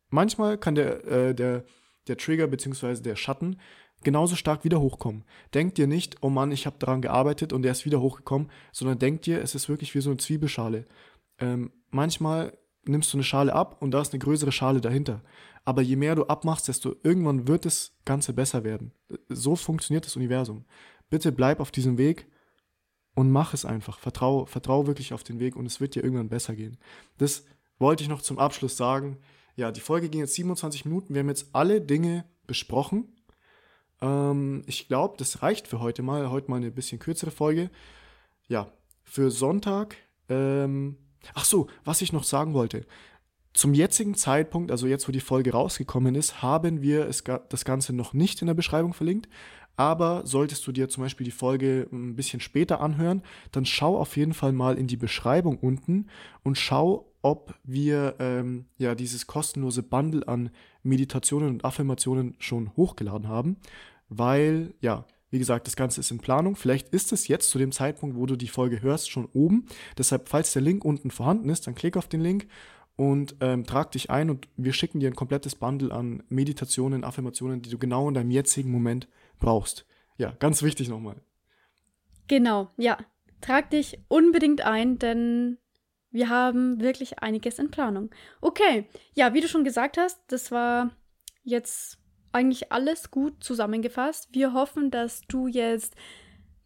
manchmal 0.08 0.56
kann 0.56 0.76
der, 0.76 1.04
äh, 1.04 1.34
der, 1.34 1.64
der 2.06 2.16
Trigger 2.16 2.46
bzw. 2.46 3.02
der 3.02 3.16
Schatten 3.16 3.58
genauso 4.02 4.36
stark 4.36 4.64
wieder 4.64 4.80
hochkommen. 4.80 5.24
Denk 5.54 5.74
dir 5.74 5.86
nicht, 5.86 6.16
oh 6.22 6.30
Mann, 6.30 6.52
ich 6.52 6.66
habe 6.66 6.76
daran 6.78 7.02
gearbeitet 7.02 7.52
und 7.52 7.62
der 7.62 7.72
ist 7.72 7.84
wieder 7.84 8.00
hochgekommen, 8.00 8.50
sondern 8.72 8.98
denk 8.98 9.22
dir, 9.22 9.42
es 9.42 9.54
ist 9.54 9.68
wirklich 9.68 9.94
wie 9.94 10.00
so 10.00 10.10
eine 10.10 10.18
Zwiebelschale. 10.18 10.84
Ähm, 11.38 11.72
manchmal 11.90 12.56
nimmst 12.84 13.12
du 13.12 13.16
eine 13.16 13.24
Schale 13.24 13.52
ab 13.52 13.76
und 13.80 13.90
da 13.90 14.00
ist 14.00 14.12
eine 14.12 14.20
größere 14.20 14.52
Schale 14.52 14.80
dahinter. 14.80 15.22
Aber 15.64 15.82
je 15.82 15.96
mehr 15.96 16.14
du 16.14 16.24
abmachst, 16.26 16.68
desto 16.68 16.94
irgendwann 17.02 17.48
wird 17.48 17.64
das 17.64 17.96
Ganze 18.04 18.32
besser 18.32 18.62
werden. 18.62 18.92
So 19.28 19.56
funktioniert 19.56 20.06
das 20.06 20.16
Universum. 20.16 20.64
Bitte 21.10 21.32
bleib 21.32 21.60
auf 21.60 21.72
diesem 21.72 21.98
Weg 21.98 22.26
und 23.14 23.30
mach 23.30 23.54
es 23.54 23.64
einfach. 23.64 23.98
Vertrau, 23.98 24.46
vertrau 24.46 24.86
wirklich 24.86 25.12
auf 25.12 25.24
den 25.24 25.40
Weg 25.40 25.56
und 25.56 25.66
es 25.66 25.80
wird 25.80 25.94
dir 25.94 26.04
irgendwann 26.04 26.28
besser 26.28 26.54
gehen. 26.54 26.78
Das 27.18 27.44
wollte 27.78 28.04
ich 28.04 28.08
noch 28.08 28.22
zum 28.22 28.38
Abschluss 28.38 28.76
sagen. 28.76 29.18
Ja, 29.56 29.72
die 29.72 29.80
Folge 29.80 30.08
ging 30.08 30.20
jetzt 30.20 30.34
27 30.34 30.84
Minuten. 30.84 31.14
Wir 31.14 31.20
haben 31.20 31.28
jetzt 31.28 31.48
alle 31.52 31.80
Dinge 31.80 32.24
besprochen. 32.46 33.15
Ähm, 34.00 34.62
ich 34.66 34.88
glaube, 34.88 35.16
das 35.18 35.42
reicht 35.42 35.68
für 35.68 35.80
heute 35.80 36.02
mal. 36.02 36.30
Heute 36.30 36.50
mal 36.50 36.56
eine 36.56 36.70
bisschen 36.70 36.98
kürzere 36.98 37.30
Folge. 37.30 37.70
Ja, 38.48 38.68
für 39.04 39.30
Sonntag 39.30 39.96
ähm, 40.28 40.96
Ach 41.34 41.44
so, 41.44 41.66
was 41.84 42.02
ich 42.02 42.12
noch 42.12 42.24
sagen 42.24 42.54
wollte. 42.54 42.86
Zum 43.52 43.72
jetzigen 43.72 44.14
Zeitpunkt, 44.14 44.70
also 44.70 44.86
jetzt, 44.86 45.08
wo 45.08 45.12
die 45.12 45.20
Folge 45.20 45.52
rausgekommen 45.52 46.14
ist, 46.14 46.42
haben 46.42 46.82
wir 46.82 47.06
es, 47.06 47.24
das 47.24 47.64
Ganze 47.64 47.94
noch 47.94 48.12
nicht 48.12 48.42
in 48.42 48.46
der 48.46 48.54
Beschreibung 48.54 48.92
verlinkt. 48.92 49.28
Aber 49.78 50.22
solltest 50.26 50.66
du 50.66 50.72
dir 50.72 50.88
zum 50.88 51.02
Beispiel 51.02 51.26
die 51.26 51.30
Folge 51.30 51.86
ein 51.92 52.16
bisschen 52.16 52.40
später 52.40 52.80
anhören, 52.80 53.22
dann 53.52 53.66
schau 53.66 53.98
auf 53.98 54.16
jeden 54.16 54.32
Fall 54.32 54.52
mal 54.52 54.78
in 54.78 54.86
die 54.86 54.96
Beschreibung 54.96 55.58
unten 55.58 56.06
und 56.42 56.56
schau, 56.56 57.12
ob 57.20 57.54
wir 57.62 58.14
ähm, 58.18 58.66
ja 58.78 58.94
dieses 58.94 59.26
kostenlose 59.26 59.82
Bundle 59.82 60.26
an 60.28 60.50
Meditationen 60.86 61.50
und 61.50 61.64
Affirmationen 61.64 62.36
schon 62.38 62.74
hochgeladen 62.76 63.28
haben. 63.28 63.56
Weil, 64.08 64.74
ja, 64.80 65.04
wie 65.30 65.38
gesagt, 65.38 65.66
das 65.66 65.76
Ganze 65.76 66.00
ist 66.00 66.10
in 66.10 66.18
Planung. 66.18 66.56
Vielleicht 66.56 66.88
ist 66.90 67.12
es 67.12 67.28
jetzt 67.28 67.50
zu 67.50 67.58
dem 67.58 67.72
Zeitpunkt, 67.72 68.16
wo 68.16 68.26
du 68.26 68.36
die 68.36 68.48
Folge 68.48 68.80
hörst, 68.80 69.10
schon 69.10 69.28
oben. 69.32 69.66
Deshalb, 69.98 70.28
falls 70.28 70.52
der 70.52 70.62
Link 70.62 70.84
unten 70.84 71.10
vorhanden 71.10 71.50
ist, 71.50 71.66
dann 71.66 71.74
klick 71.74 71.96
auf 71.96 72.08
den 72.08 72.20
Link 72.20 72.46
und 72.96 73.36
ähm, 73.40 73.64
trag 73.66 73.90
dich 73.92 74.10
ein 74.10 74.30
und 74.30 74.48
wir 74.56 74.72
schicken 74.72 75.00
dir 75.00 75.10
ein 75.10 75.16
komplettes 75.16 75.54
Bundle 75.54 75.92
an 75.92 76.22
Meditationen, 76.28 77.04
Affirmationen, 77.04 77.60
die 77.60 77.70
du 77.70 77.78
genau 77.78 78.08
in 78.08 78.14
deinem 78.14 78.30
jetzigen 78.30 78.70
Moment 78.70 79.08
brauchst. 79.38 79.84
Ja, 80.16 80.32
ganz 80.38 80.62
wichtig 80.62 80.88
nochmal. 80.88 81.16
Genau, 82.28 82.70
ja. 82.76 82.96
Trag 83.42 83.70
dich 83.70 83.98
unbedingt 84.08 84.62
ein, 84.62 84.98
denn 84.98 85.58
wir 86.10 86.28
haben 86.28 86.80
wirklich 86.80 87.20
einiges 87.20 87.58
in 87.58 87.70
Planung. 87.70 88.10
Okay, 88.40 88.88
ja, 89.14 89.34
wie 89.34 89.40
du 89.40 89.48
schon 89.48 89.64
gesagt 89.64 89.98
hast, 89.98 90.20
das 90.28 90.50
war 90.50 90.90
jetzt 91.42 91.98
eigentlich 92.32 92.72
alles 92.72 93.10
gut 93.10 93.42
zusammengefasst. 93.42 94.28
Wir 94.32 94.52
hoffen, 94.52 94.90
dass 94.90 95.22
du 95.22 95.46
jetzt 95.46 95.94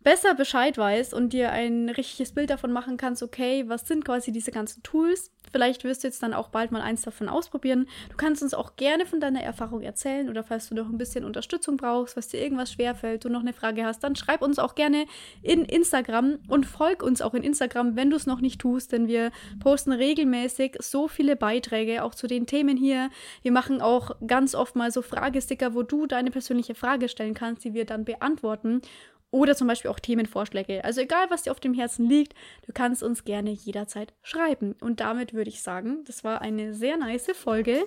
besser 0.03 0.35
Bescheid 0.35 0.79
weißt 0.79 1.13
und 1.13 1.33
dir 1.33 1.53
ein 1.53 1.89
richtiges 1.89 2.33
Bild 2.33 2.51
davon 2.51 2.73
machen 2.73 2.97
kannst, 2.97 3.23
okay, 3.23 3.65
was 3.69 3.87
sind 3.87 4.05
quasi 4.05 4.33
diese 4.33 4.51
ganzen 4.51 4.83
Tools? 4.83 5.31
Vielleicht 5.53 5.85
wirst 5.85 6.05
du 6.05 6.09
jetzt 6.09 6.23
dann 6.23 6.33
auch 6.33 6.49
bald 6.49 6.71
mal 6.71 6.81
eins 6.81 7.03
davon 7.03 7.29
ausprobieren. 7.29 7.87
Du 8.09 8.17
kannst 8.17 8.43
uns 8.43 8.55
auch 8.55 8.77
gerne 8.77 9.05
von 9.05 9.21
deiner 9.21 9.43
Erfahrung 9.43 9.83
erzählen 9.83 10.29
oder 10.29 10.45
falls 10.45 10.69
du 10.69 10.75
noch 10.75 10.89
ein 10.89 10.97
bisschen 10.97 11.25
Unterstützung 11.25 11.77
brauchst, 11.77 12.17
was 12.17 12.29
dir 12.29 12.41
irgendwas 12.41 12.73
schwerfällt, 12.73 13.25
du 13.25 13.29
noch 13.29 13.41
eine 13.41 13.53
Frage 13.53 13.85
hast, 13.85 14.05
dann 14.05 14.17
schreib 14.17 14.43
uns 14.43 14.59
auch 14.59 14.75
gerne 14.75 15.07
in 15.43 15.65
Instagram 15.65 16.39
und 16.49 16.67
folg 16.67 17.03
uns 17.03 17.21
auch 17.21 17.35
in 17.35 17.43
Instagram, 17.43 17.97
wenn 17.97 18.11
du 18.11 18.17
es 18.17 18.27
noch 18.27 18.41
nicht 18.41 18.61
tust, 18.61 18.93
denn 18.93 19.09
wir 19.09 19.33
posten 19.59 19.93
regelmäßig 19.93 20.77
so 20.79 21.09
viele 21.09 21.37
Beiträge 21.37 22.05
auch 22.05 22.15
zu 22.15 22.27
den 22.27 22.47
Themen 22.47 22.77
hier. 22.77 23.11
Wir 23.43 23.53
machen 23.53 23.81
auch 23.81 24.13
ganz 24.27 24.55
oft 24.55 24.77
mal 24.77 24.91
so 24.93 25.03
Fragesticker, 25.03 25.75
wo 25.75 25.83
du 25.83 26.07
deine 26.07 26.31
persönliche 26.31 26.75
Frage 26.75 27.09
stellen 27.09 27.35
kannst, 27.35 27.65
die 27.65 27.75
wir 27.75 27.85
dann 27.85 28.05
beantworten 28.05 28.83
oder 29.31 29.55
zum 29.55 29.69
Beispiel 29.69 29.91
auch 29.91 30.01
Themenvorschläge. 30.01 30.85
Also 30.85 31.01
egal, 31.01 31.27
was 31.29 31.43
dir 31.43 31.53
auf 31.53 31.61
dem 31.61 31.75
Herzen 31.75 32.07
liegt, 32.09 32.35
du 32.67 32.73
kannst 32.73 33.03
uns 33.03 33.25
gerne 33.25 33.51
jederzeit 33.51 34.13
schreiben. 34.23 34.75
Und 34.81 35.01
damit 35.01 35.35
würde 35.35 35.51
ich 35.51 35.63
sagen, 35.63 36.05
das 36.07 36.25
war 36.25 36.41
eine 36.41 36.75
sehr 36.75 36.97
nice 36.97 37.31
Folge 37.35 37.85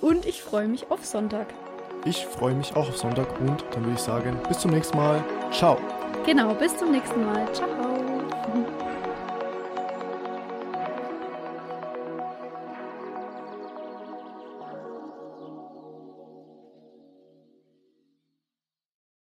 und 0.00 0.26
ich 0.26 0.42
freue 0.42 0.68
mich 0.68 0.90
auf 0.90 1.04
Sonntag. 1.04 1.52
Ich 2.04 2.26
freue 2.26 2.54
mich 2.54 2.74
auch 2.74 2.88
auf 2.88 2.96
Sonntag 2.96 3.40
und 3.40 3.64
dann 3.72 3.84
würde 3.84 3.94
ich 3.94 4.00
sagen, 4.00 4.38
bis 4.48 4.58
zum 4.58 4.72
nächsten 4.72 4.96
Mal. 4.96 5.24
Ciao. 5.52 5.78
Genau, 6.26 6.54
bis 6.54 6.76
zum 6.76 6.90
nächsten 6.90 7.24
Mal. 7.24 7.52
Ciao. 7.52 7.81